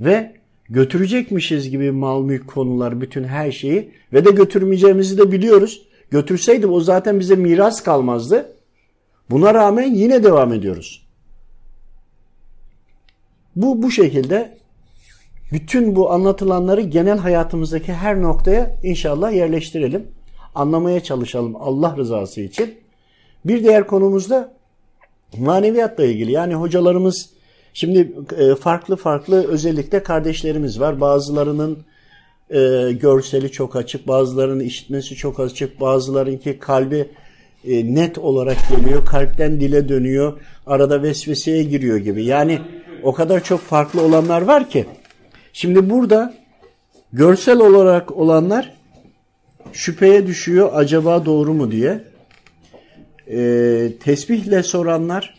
Ve 0.00 0.36
götürecekmişiz 0.68 1.70
gibi 1.70 1.90
mal 1.90 2.22
mülk 2.22 2.48
konular 2.48 3.00
bütün 3.00 3.24
her 3.24 3.52
şeyi 3.52 3.92
ve 4.12 4.24
de 4.24 4.30
götürmeyeceğimizi 4.30 5.18
de 5.18 5.32
biliyoruz. 5.32 5.86
Götürseydim 6.10 6.72
o 6.72 6.80
zaten 6.80 7.20
bize 7.20 7.36
miras 7.36 7.82
kalmazdı. 7.82 8.56
Buna 9.30 9.54
rağmen 9.54 9.94
yine 9.94 10.24
devam 10.24 10.52
ediyoruz. 10.52 11.06
Bu 13.56 13.82
bu 13.82 13.90
şekilde 13.90 14.59
bütün 15.52 15.96
bu 15.96 16.12
anlatılanları 16.12 16.80
genel 16.80 17.18
hayatımızdaki 17.18 17.92
her 17.92 18.22
noktaya 18.22 18.76
inşallah 18.82 19.32
yerleştirelim. 19.32 20.06
Anlamaya 20.54 21.02
çalışalım 21.02 21.56
Allah 21.56 21.96
rızası 21.96 22.40
için. 22.40 22.74
Bir 23.44 23.62
diğer 23.64 23.86
konumuz 23.86 24.30
da 24.30 24.52
maneviyatla 25.38 26.04
ilgili. 26.04 26.32
Yani 26.32 26.54
hocalarımız 26.54 27.30
şimdi 27.72 28.12
e, 28.38 28.54
farklı 28.54 28.96
farklı 28.96 29.48
özellikle 29.48 30.02
kardeşlerimiz 30.02 30.80
var. 30.80 31.00
Bazılarının 31.00 31.78
e, 32.50 32.92
görseli 32.92 33.52
çok 33.52 33.76
açık, 33.76 34.08
bazılarının 34.08 34.64
işitmesi 34.64 35.14
çok 35.14 35.40
açık, 35.40 35.80
bazılarınki 35.80 36.58
kalbi 36.58 37.08
e, 37.64 37.94
net 37.94 38.18
olarak 38.18 38.56
geliyor, 38.70 39.06
kalpten 39.06 39.60
dile 39.60 39.88
dönüyor, 39.88 40.40
arada 40.66 41.02
vesveseye 41.02 41.62
giriyor 41.62 41.96
gibi. 41.96 42.24
Yani 42.24 42.58
o 43.02 43.12
kadar 43.12 43.44
çok 43.44 43.60
farklı 43.60 44.02
olanlar 44.02 44.42
var 44.42 44.70
ki 44.70 44.86
Şimdi 45.52 45.90
burada 45.90 46.34
görsel 47.12 47.60
olarak 47.60 48.16
olanlar 48.16 48.72
şüpheye 49.72 50.26
düşüyor 50.26 50.70
acaba 50.74 51.24
doğru 51.26 51.54
mu 51.54 51.70
diye. 51.70 52.00
Ee, 53.32 53.92
tesbihle 54.04 54.62
soranlar 54.62 55.34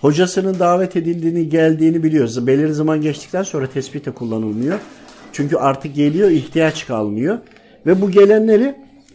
hocasının 0.00 0.58
davet 0.58 0.96
edildiğini 0.96 1.48
geldiğini 1.48 2.02
biliyoruz. 2.02 2.46
Belirli 2.46 2.74
zaman 2.74 3.00
geçtikten 3.00 3.42
sonra 3.42 3.66
tesbih 3.66 4.06
de 4.06 4.10
kullanılmıyor. 4.10 4.78
Çünkü 5.32 5.56
artık 5.56 5.94
geliyor 5.94 6.30
ihtiyaç 6.30 6.86
kalmıyor. 6.86 7.38
Ve 7.86 8.00
bu 8.00 8.10
gelenleri 8.10 8.74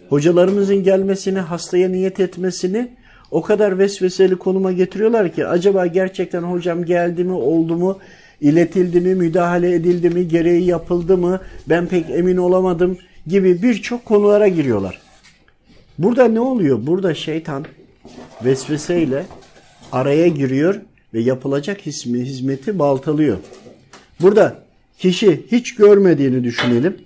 hocalarımızın 0.10 0.84
gelmesini, 0.84 1.40
hastaya 1.40 1.90
niyet 1.90 2.20
etmesini 2.20 2.90
o 3.32 3.42
kadar 3.42 3.80
vesveseli 3.80 4.36
konuma 4.36 4.72
getiriyorlar 4.72 5.34
ki 5.34 5.48
acaba 5.48 5.86
gerçekten 5.86 6.42
hocam 6.42 6.86
geldi 6.86 7.24
mi, 7.24 7.34
oldu 7.34 7.76
mu, 7.76 8.00
iletildi 8.42 9.02
mi, 9.02 9.16
müdahale 9.16 9.74
edildi 9.74 10.10
mi, 10.10 10.28
gereği 10.28 10.66
yapıldı 10.66 11.18
mı, 11.18 11.42
ben 11.70 11.88
pek 11.88 12.10
emin 12.10 12.38
olamadım 12.38 12.98
gibi 13.28 13.62
birçok 13.62 14.06
konulara 14.06 14.48
giriyorlar. 14.48 15.02
Burada 15.98 16.28
ne 16.28 16.40
oluyor? 16.40 16.88
Burada 16.88 17.14
şeytan 17.14 17.66
vesveseyle 18.46 19.26
araya 19.92 20.28
giriyor 20.28 20.82
ve 21.14 21.20
yapılacak 21.20 21.86
hizmeti 21.86 22.80
baltalıyor. 22.80 23.38
Burada 24.22 24.64
kişi 24.98 25.46
hiç 25.52 25.76
görmediğini 25.76 26.44
düşünelim 26.44 26.98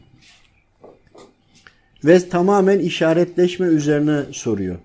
ve 2.05 2.29
tamamen 2.29 2.79
işaretleşme 2.79 3.67
üzerine 3.67 4.21
soruyor. 4.31 4.75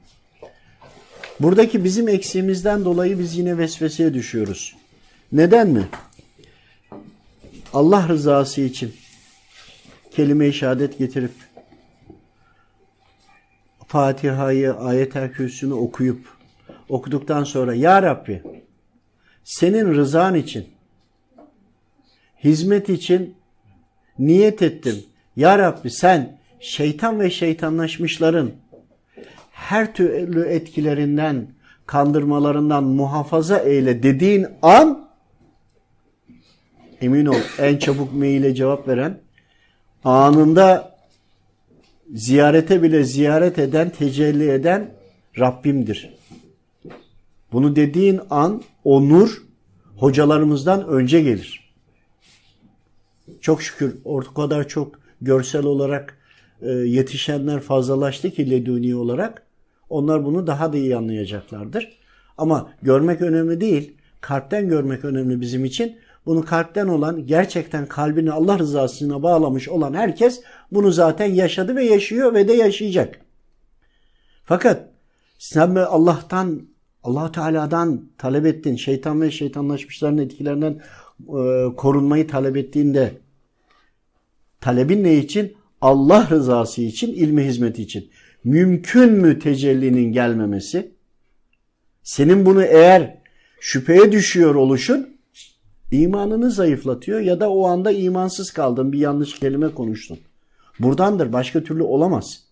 Buradaki 1.40 1.84
bizim 1.84 2.08
eksiğimizden 2.08 2.84
dolayı 2.84 3.18
biz 3.18 3.38
yine 3.38 3.58
vesveseye 3.58 4.14
düşüyoruz. 4.14 4.76
Neden 5.32 5.68
mi? 5.68 5.88
Allah 7.72 8.09
rızası 8.09 8.61
için 8.61 8.92
kelime-i 10.11 10.52
şehadet 10.52 10.98
getirip 10.98 11.33
Fatiha'yı, 13.87 14.74
ayet-el 14.74 15.33
kürsünü 15.33 15.72
okuyup 15.72 16.28
okuduktan 16.88 17.44
sonra 17.44 17.74
Ya 17.74 18.02
Rabbi 18.02 18.42
senin 19.44 19.94
rızan 19.94 20.35
için 20.35 20.68
hizmet 22.44 22.88
için 22.88 23.35
niyet 24.18 24.62
ettim. 24.62 25.04
Ya 25.37 25.59
Rabbi 25.59 25.90
sen 25.90 26.38
şeytan 26.61 27.20
ve 27.20 27.31
şeytanlaşmışların 27.31 28.52
her 29.52 29.94
türlü 29.94 30.44
etkilerinden, 30.44 31.46
kandırmalarından 31.87 32.85
muhafaza 32.85 33.59
eyle 33.59 34.02
dediğin 34.02 34.46
an 34.62 35.07
emin 37.00 37.26
ol 37.26 37.40
en 37.58 37.76
çabuk 37.76 38.12
maile 38.12 38.54
cevap 38.54 38.88
veren 38.88 39.20
anında 40.04 40.98
ziyarete 42.14 42.82
bile 42.82 43.04
ziyaret 43.04 43.58
eden, 43.58 43.90
tecelli 43.90 44.50
eden 44.50 44.90
Rabbimdir. 45.38 46.14
Bunu 47.52 47.76
dediğin 47.76 48.20
an 48.30 48.62
o 48.84 49.08
nur 49.08 49.42
hocalarımızdan 49.96 50.88
önce 50.88 51.20
gelir. 51.20 51.70
Çok 53.40 53.62
şükür 53.62 53.96
o 54.04 54.20
kadar 54.20 54.68
çok 54.68 55.00
görsel 55.20 55.64
olarak 55.64 56.18
e, 56.62 56.70
yetişenler 56.70 57.61
fazlalaştı 57.61 58.30
ki 58.30 58.50
leduni 58.50 58.94
olarak. 58.94 59.42
Onlar 59.90 60.24
bunu 60.24 60.46
daha 60.46 60.72
da 60.72 60.76
iyi 60.76 60.96
anlayacaklardır. 60.96 61.98
Ama 62.38 62.70
görmek 62.82 63.22
önemli 63.22 63.61
değil. 63.61 63.92
Kalpten 64.20 64.68
görmek 64.68 65.04
önemli 65.04 65.40
bizim 65.40 65.64
için. 65.64 65.96
Bunu 66.28 66.44
kalpten 66.44 66.86
olan, 66.86 67.26
gerçekten 67.26 67.86
kalbini 67.86 68.32
Allah 68.32 68.58
rızasına 68.58 69.22
bağlamış 69.22 69.68
olan 69.68 69.94
herkes 69.94 70.40
bunu 70.72 70.92
zaten 70.92 71.26
yaşadı 71.26 71.76
ve 71.76 71.84
yaşıyor 71.84 72.34
ve 72.34 72.48
de 72.48 72.52
yaşayacak. 72.52 73.20
Fakat 74.44 74.88
sen 75.38 75.74
Allah'tan, 75.74 76.62
allah 77.02 77.32
Teala'dan 77.32 78.10
talep 78.18 78.46
ettin, 78.46 78.76
şeytan 78.76 79.20
ve 79.20 79.30
şeytanlaşmışların 79.30 80.18
etkilerinden 80.18 80.80
e, 81.20 81.74
korunmayı 81.76 82.26
talep 82.28 82.56
ettiğinde 82.56 83.12
talebin 84.60 85.04
ne 85.04 85.16
için? 85.16 85.56
Allah 85.80 86.30
rızası 86.30 86.82
için, 86.82 87.12
ilmi 87.12 87.44
hizmeti 87.44 87.82
için. 87.82 88.10
Mümkün 88.44 89.12
mü 89.12 89.38
tecellinin 89.38 90.12
gelmemesi? 90.12 90.92
Senin 92.02 92.46
bunu 92.46 92.62
eğer 92.62 93.18
şüpheye 93.60 94.12
düşüyor 94.12 94.54
oluşun 94.54 95.17
imanını 95.90 96.51
zayıflatıyor 96.51 97.20
ya 97.20 97.40
da 97.40 97.51
o 97.51 97.66
anda 97.66 97.90
imansız 97.90 98.51
kaldın 98.51 98.92
bir 98.92 98.98
yanlış 98.98 99.38
kelime 99.38 99.74
konuştun. 99.74 100.18
Buradandır 100.81 101.33
başka 101.33 101.62
türlü 101.62 101.83
olamaz. 101.83 102.44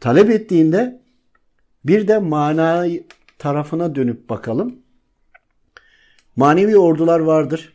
Talep 0.00 0.30
ettiğinde 0.30 1.02
bir 1.84 2.08
de 2.08 2.18
mana 2.18 2.86
tarafına 3.38 3.94
dönüp 3.94 4.28
bakalım. 4.28 4.78
Manevi 6.36 6.78
ordular 6.78 7.20
vardır. 7.20 7.72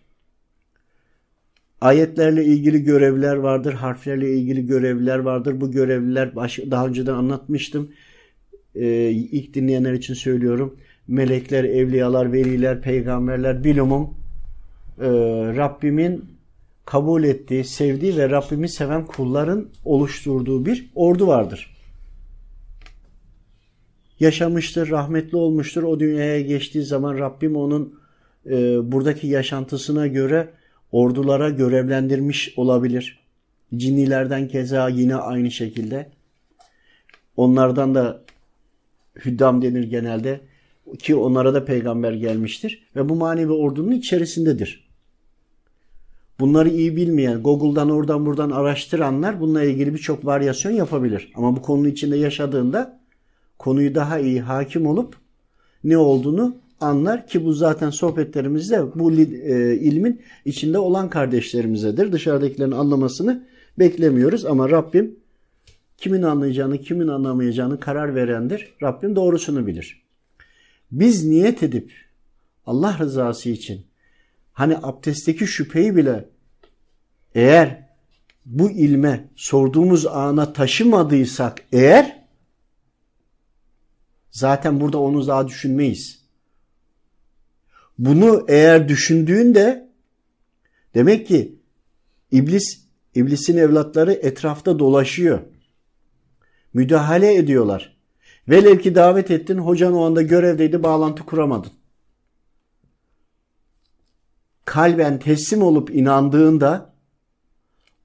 Ayetlerle 1.81 2.45
ilgili 2.45 2.83
görevler 2.83 3.35
vardır, 3.35 3.73
harflerle 3.73 4.33
ilgili 4.33 4.65
görevler 4.65 5.19
vardır. 5.19 5.61
Bu 5.61 5.71
görevliler 5.71 6.35
daha 6.71 6.87
önceden 6.87 7.13
anlatmıştım. 7.13 7.91
Ee, 8.75 9.09
ilk 9.09 9.53
dinleyenler 9.53 9.93
için 9.93 10.13
söylüyorum 10.13 10.79
melekler, 11.07 11.63
evliyalar, 11.63 12.33
veliler, 12.33 12.81
peygamberler 12.81 13.63
bilumum 13.63 14.13
e, 14.99 15.07
Rabbimin 15.55 16.25
kabul 16.85 17.23
ettiği, 17.23 17.63
sevdiği 17.63 18.17
ve 18.17 18.29
Rabbimi 18.29 18.69
seven 18.69 19.05
kulların 19.05 19.69
oluşturduğu 19.85 20.65
bir 20.65 20.91
ordu 20.95 21.27
vardır. 21.27 21.75
Yaşamıştır, 24.19 24.89
rahmetli 24.89 25.37
olmuştur. 25.37 25.83
O 25.83 25.99
dünyaya 25.99 26.41
geçtiği 26.41 26.83
zaman 26.83 27.17
Rabbim 27.17 27.55
onun 27.55 27.99
e, 28.45 28.51
buradaki 28.91 29.27
yaşantısına 29.27 30.07
göre 30.07 30.49
ordulara 30.91 31.49
görevlendirmiş 31.49 32.53
olabilir. 32.57 33.19
Cinnilerden 33.75 34.47
keza 34.47 34.89
yine 34.89 35.15
aynı 35.15 35.51
şekilde. 35.51 36.09
Onlardan 37.37 37.95
da 37.95 38.21
hüddam 39.25 39.61
denir 39.61 39.83
genelde 39.83 40.41
ki 40.99 41.15
onlara 41.15 41.53
da 41.53 41.65
peygamber 41.65 42.13
gelmiştir 42.13 42.87
ve 42.95 43.09
bu 43.09 43.15
manevi 43.15 43.51
ordunun 43.51 43.91
içerisindedir. 43.91 44.85
Bunları 46.39 46.69
iyi 46.69 46.95
bilmeyen, 46.95 47.43
Google'dan 47.43 47.89
oradan 47.89 48.25
buradan 48.25 48.51
araştıranlar 48.51 49.39
bununla 49.39 49.63
ilgili 49.63 49.93
birçok 49.93 50.25
varyasyon 50.25 50.71
yapabilir. 50.71 51.31
Ama 51.35 51.55
bu 51.55 51.61
konunun 51.61 51.89
içinde 51.89 52.17
yaşadığında 52.17 52.99
konuyu 53.59 53.95
daha 53.95 54.19
iyi 54.19 54.41
hakim 54.41 54.87
olup 54.87 55.15
ne 55.83 55.97
olduğunu 55.97 56.55
anlar 56.81 57.27
ki 57.27 57.45
bu 57.45 57.53
zaten 57.53 57.89
sohbetlerimizde 57.89 58.81
bu 58.95 59.11
e, 59.11 59.75
ilmin 59.75 60.21
içinde 60.45 60.77
olan 60.77 61.09
kardeşlerimizedir. 61.09 62.11
Dışarıdakilerin 62.11 62.71
anlamasını 62.71 63.45
beklemiyoruz 63.79 64.45
ama 64.45 64.69
Rabbim 64.69 65.15
kimin 65.97 66.21
anlayacağını, 66.21 66.77
kimin 66.77 67.07
anlamayacağını 67.07 67.79
karar 67.79 68.15
verendir. 68.15 68.73
Rabbim 68.83 69.15
doğrusunu 69.15 69.67
bilir 69.67 70.04
biz 70.99 71.25
niyet 71.25 71.63
edip 71.63 71.93
Allah 72.65 72.99
rızası 72.99 73.49
için 73.49 73.85
hani 74.53 74.77
abdestteki 74.77 75.47
şüpheyi 75.47 75.95
bile 75.95 76.29
eğer 77.35 77.89
bu 78.45 78.71
ilme 78.71 79.29
sorduğumuz 79.35 80.05
ana 80.05 80.53
taşımadıysak 80.53 81.61
eğer 81.71 82.25
zaten 84.31 84.81
burada 84.81 84.97
onu 84.97 85.27
daha 85.27 85.47
düşünmeyiz. 85.47 86.25
Bunu 87.97 88.45
eğer 88.47 88.89
düşündüğünde 88.89 89.89
demek 90.93 91.27
ki 91.27 91.55
iblis 92.31 92.79
iblisin 93.15 93.57
evlatları 93.57 94.13
etrafta 94.13 94.79
dolaşıyor. 94.79 95.39
Müdahale 96.73 97.35
ediyorlar. 97.35 97.94
Velev 98.49 98.77
ki 98.77 98.95
davet 98.95 99.31
ettin, 99.31 99.57
hocan 99.57 99.93
o 99.93 100.05
anda 100.05 100.21
görevdeydi, 100.21 100.83
bağlantı 100.83 101.25
kuramadın. 101.25 101.71
Kalben 104.65 105.19
teslim 105.19 105.61
olup 105.61 105.95
inandığında 105.95 106.93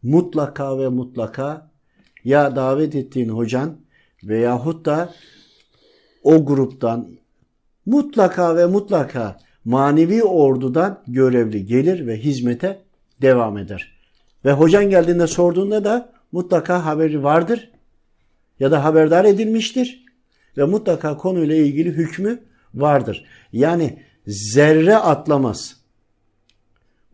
mutlaka 0.03 0.79
ve 0.79 0.89
mutlaka 0.89 1.71
ya 2.25 2.57
davet 2.57 2.95
ettiğin 2.95 3.29
hocan 3.29 3.77
veyahut 4.25 4.87
da 4.87 5.15
o 6.23 6.47
gruptan 6.47 7.09
mutlaka 7.87 8.57
ve 8.57 8.67
mutlaka 8.67 9.39
manevi 9.65 10.23
ordudan 10.23 11.03
görevli 11.07 11.65
gelir 11.65 12.07
ve 12.07 12.17
hizmete 12.17 12.83
devam 13.23 13.59
eder. 13.59 14.01
Ve 14.45 14.53
hocan 14.53 14.91
geldiğinde 14.91 15.27
sorduğunda 15.27 15.85
da 15.85 16.13
mutlaka 16.33 16.85
haberi 16.85 17.23
vardır 17.23 17.71
ya 18.61 18.71
da 18.71 18.85
haberdar 18.85 19.25
edilmiştir 19.25 20.10
ve 20.57 20.65
mutlaka 20.65 21.17
konuyla 21.17 21.57
ilgili 21.57 21.91
hükmü 21.91 22.43
vardır. 22.75 23.25
Yani 23.53 23.99
zerre 24.27 24.97
atlamaz. 24.97 25.77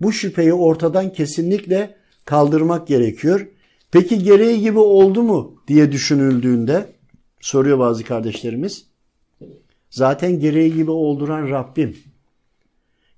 Bu 0.00 0.12
şüpheyi 0.12 0.52
ortadan 0.52 1.12
kesinlikle 1.12 1.94
kaldırmak 2.24 2.86
gerekiyor. 2.86 3.46
Peki 3.90 4.22
gereği 4.22 4.60
gibi 4.60 4.78
oldu 4.78 5.22
mu 5.22 5.62
diye 5.68 5.92
düşünüldüğünde 5.92 6.86
soruyor 7.40 7.78
bazı 7.78 8.04
kardeşlerimiz. 8.04 8.86
Zaten 9.90 10.40
gereği 10.40 10.74
gibi 10.74 10.90
olduran 10.90 11.50
Rabbim. 11.50 11.96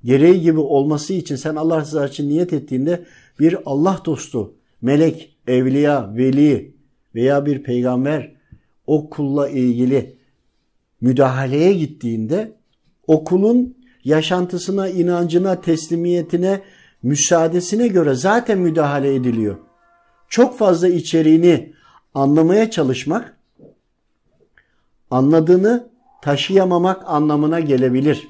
Gereği 0.05 0.41
gibi 0.41 0.61
olması 0.61 1.13
için 1.13 1.37
sen 1.37 1.57
Allah 1.57 1.81
rızası 1.81 2.13
için 2.13 2.29
niyet 2.29 2.53
ettiğinde 2.53 3.05
bir 3.41 3.57
Allah 3.67 4.03
dostu, 4.05 4.55
melek, 4.83 5.37
evliya, 5.47 6.17
veli 6.17 6.75
veya 7.15 7.47
bir 7.47 7.63
peygamber 7.63 8.38
o 8.89 9.11
kulla 9.11 9.49
ilgili 9.49 10.17
müdahaleye 11.01 11.73
gittiğinde 11.73 12.53
o 13.07 13.25
kulun 13.25 13.77
yaşantısına, 14.05 14.89
inancına, 14.89 15.61
teslimiyetine, 15.61 16.63
müsaadesine 17.03 17.89
göre 17.89 18.15
zaten 18.15 18.59
müdahale 18.59 19.15
ediliyor. 19.15 19.57
Çok 20.29 20.59
fazla 20.59 20.89
içeriğini 20.89 21.73
anlamaya 22.15 22.71
çalışmak, 22.71 23.37
anladığını 25.11 25.89
taşıyamamak 26.23 27.03
anlamına 27.07 27.61
gelebilir. 27.61 28.29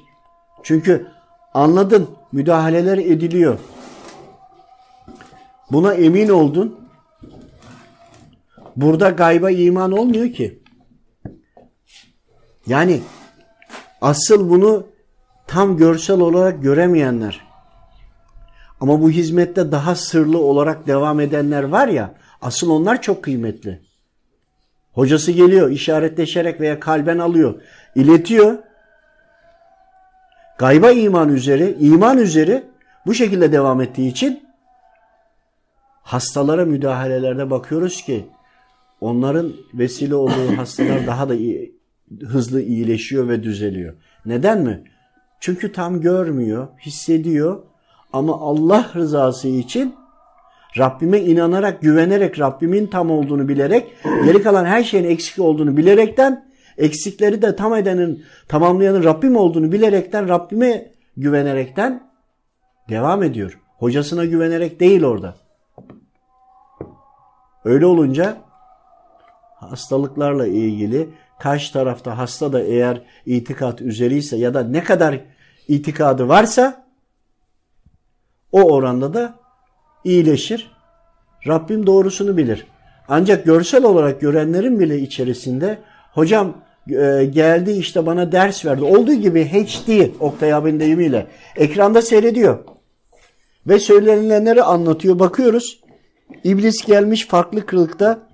Çünkü 0.63 1.07
anladın, 1.53 2.07
müdahaleler 2.31 2.97
ediliyor. 2.97 3.59
Buna 5.71 5.93
emin 5.93 6.29
oldun. 6.29 6.88
Burada 8.75 9.09
gayba 9.09 9.51
iman 9.51 9.91
olmuyor 9.91 10.33
ki. 10.33 10.59
Yani 12.67 13.01
asıl 14.01 14.49
bunu 14.49 14.87
tam 15.47 15.77
görsel 15.77 16.19
olarak 16.19 16.63
göremeyenler 16.63 17.49
ama 18.81 19.01
bu 19.01 19.09
hizmette 19.09 19.71
daha 19.71 19.95
sırlı 19.95 20.37
olarak 20.37 20.87
devam 20.87 21.19
edenler 21.19 21.63
var 21.63 21.87
ya 21.87 22.13
asıl 22.41 22.69
onlar 22.69 23.01
çok 23.01 23.23
kıymetli. 23.23 23.81
Hocası 24.93 25.31
geliyor 25.31 25.69
işaretleşerek 25.69 26.61
veya 26.61 26.79
kalben 26.79 27.19
alıyor. 27.19 27.61
iletiyor. 27.95 28.57
Gayba 30.57 30.91
iman 30.91 31.29
üzeri, 31.29 31.77
iman 31.79 32.17
üzeri 32.17 32.63
bu 33.05 33.13
şekilde 33.13 33.51
devam 33.51 33.81
ettiği 33.81 34.09
için 34.09 34.43
hastalara 36.03 36.65
müdahalelerde 36.65 37.49
bakıyoruz 37.49 38.01
ki 38.01 38.25
onların 39.01 39.51
vesile 39.73 40.15
olduğu 40.15 40.57
hastalar 40.57 41.07
daha 41.07 41.29
da 41.29 41.35
iyi, 41.35 41.79
hızlı 42.21 42.61
iyileşiyor 42.61 43.27
ve 43.27 43.43
düzeliyor. 43.43 43.93
Neden 44.25 44.61
mi? 44.61 44.83
Çünkü 45.39 45.71
tam 45.71 46.01
görmüyor, 46.01 46.67
hissediyor 46.85 47.63
ama 48.13 48.39
Allah 48.39 48.91
rızası 48.95 49.47
için 49.47 49.95
Rabbime 50.77 51.19
inanarak, 51.19 51.81
güvenerek, 51.81 52.39
Rabbimin 52.39 52.87
tam 52.87 53.11
olduğunu 53.11 53.47
bilerek, 53.47 53.87
geri 54.03 54.43
kalan 54.43 54.65
her 54.65 54.83
şeyin 54.83 55.03
eksik 55.03 55.39
olduğunu 55.39 55.77
bilerekten, 55.77 56.49
eksikleri 56.77 57.41
de 57.41 57.55
tam 57.55 57.75
edenin, 57.75 58.23
tamamlayanın 58.47 59.03
Rabbim 59.03 59.35
olduğunu 59.35 59.71
bilerekten, 59.71 60.29
Rabbime 60.29 60.91
güvenerekten 61.17 62.03
devam 62.89 63.23
ediyor. 63.23 63.59
Hocasına 63.77 64.25
güvenerek 64.25 64.79
değil 64.79 65.03
orada. 65.03 65.35
Öyle 67.65 67.85
olunca 67.85 68.37
hastalıklarla 69.59 70.47
ilgili 70.47 71.09
karşı 71.39 71.73
tarafta 71.73 72.17
hasta 72.17 72.53
da 72.53 72.61
eğer 72.61 73.01
itikat 73.25 73.81
üzeriyse 73.81 74.37
ya 74.37 74.53
da 74.53 74.63
ne 74.63 74.83
kadar 74.83 75.19
itikadı 75.67 76.27
varsa 76.27 76.85
o 78.51 78.61
oranda 78.61 79.13
da 79.13 79.35
iyileşir. 80.03 80.71
Rabbim 81.47 81.87
doğrusunu 81.87 82.37
bilir. 82.37 82.67
Ancak 83.07 83.45
görsel 83.45 83.83
olarak 83.83 84.21
görenlerin 84.21 84.79
bile 84.79 84.99
içerisinde 84.99 85.77
hocam 86.13 86.53
e, 86.87 87.25
geldi 87.25 87.71
işte 87.71 88.05
bana 88.05 88.31
ders 88.31 88.65
verdi. 88.65 88.83
Olduğu 88.83 89.13
gibi 89.13 89.45
HD 89.45 90.09
Oktay 90.19 90.53
abinin 90.53 90.79
deyimiyle 90.79 91.27
ekranda 91.55 92.01
seyrediyor. 92.01 92.59
Ve 93.67 93.79
söylenilenleri 93.79 94.63
anlatıyor. 94.63 95.19
Bakıyoruz. 95.19 95.79
İblis 96.43 96.85
gelmiş 96.85 97.27
farklı 97.27 97.65
kılıkta. 97.65 98.28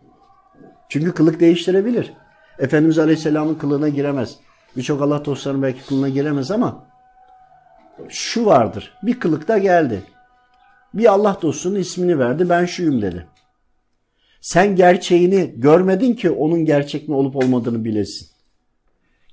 Çünkü 0.90 1.14
kılık 1.14 1.40
değiştirebilir. 1.40 2.14
Efendimiz 2.60 3.00
Aleyhisselam'ın 3.00 3.56
kılığına 3.56 3.90
giremez. 3.90 4.36
Birçok 4.78 5.02
Allah 5.02 5.26
dostlarının 5.26 5.64
belki 5.64 5.86
kılığına 5.86 6.10
giremez 6.10 6.52
ama 6.52 6.86
şu 8.10 8.46
vardır. 8.46 8.94
Bir 9.04 9.20
kılıkta 9.20 9.58
geldi. 9.58 10.04
Bir 10.94 11.06
Allah 11.06 11.38
dostunun 11.42 11.76
ismini 11.76 12.20
verdi. 12.20 12.50
Ben 12.50 12.66
şuyum 12.66 13.02
dedi. 13.02 13.28
Sen 14.42 14.76
gerçeğini 14.76 15.54
görmedin 15.56 16.14
ki 16.14 16.30
onun 16.30 16.66
gerçek 16.66 17.10
mi 17.10 17.16
olup 17.16 17.36
olmadığını 17.36 17.86
bilesin. 17.86 18.28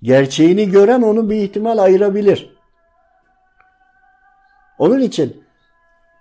Gerçeğini 0.03 0.71
gören 0.71 1.03
onu 1.03 1.31
bir 1.31 1.37
ihtimal 1.37 1.79
ayırabilir. 1.79 2.57
Onun 4.79 5.01
için 5.01 5.43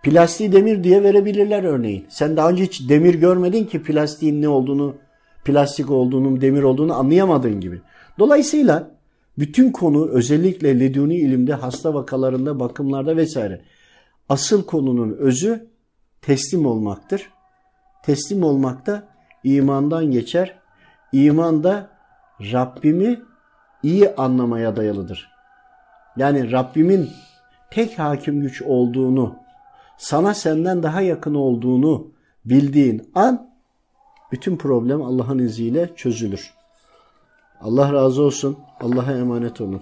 plastiği 0.04 0.52
demir 0.52 0.84
diye 0.84 1.04
verebilirler 1.04 1.64
örneğin. 1.64 2.06
Sen 2.10 2.38
daha 2.38 2.50
önce 2.50 2.64
hiç 2.64 2.90
demir 2.90 3.16
görmedin 3.16 3.66
ki 3.66 3.84
plastiğin 3.84 4.42
ne 4.42 4.50
olduğunu, 4.50 4.96
plastik 5.46 5.92
olduğunu, 5.92 6.42
demir 6.42 6.64
olduğunu 6.64 6.94
anlayamadığın 6.94 7.60
gibi. 7.60 7.82
Dolayısıyla 8.20 8.92
bütün 9.40 9.72
konu 9.72 10.10
özellikle 10.10 10.80
leduni 10.80 11.16
ilimde, 11.16 11.54
hasta 11.54 11.94
vakalarında, 11.94 12.60
bakımlarda 12.60 13.18
vesaire. 13.18 13.62
Asıl 14.30 14.64
konunun 14.64 15.12
özü 15.12 15.68
teslim 16.22 16.66
olmaktır. 16.66 17.30
Teslim 18.04 18.44
olmak 18.44 18.86
da 18.86 19.04
imandan 19.44 20.12
geçer. 20.12 20.56
İman 21.12 21.64
da 21.64 21.90
Rabbimi 22.52 23.20
iyi 23.84 24.16
anlamaya 24.16 24.76
dayalıdır. 24.76 25.32
Yani 26.18 26.52
Rabbimin 26.52 27.10
tek 27.72 28.00
hakim 28.00 28.42
güç 28.42 28.62
olduğunu, 28.62 29.36
sana 29.98 30.34
senden 30.34 30.84
daha 30.84 31.02
yakın 31.02 31.36
olduğunu 31.36 32.12
bildiğin 32.46 33.12
an 33.16 33.51
bütün 34.32 34.58
problem 34.58 35.02
Allah'ın 35.02 35.40
izniyle 35.40 35.96
çözülür. 35.96 36.54
Allah 37.62 37.94
razı 37.94 38.22
olsun. 38.22 38.58
Allah'a 38.80 39.12
emanet 39.12 39.62
olun. 39.62 39.82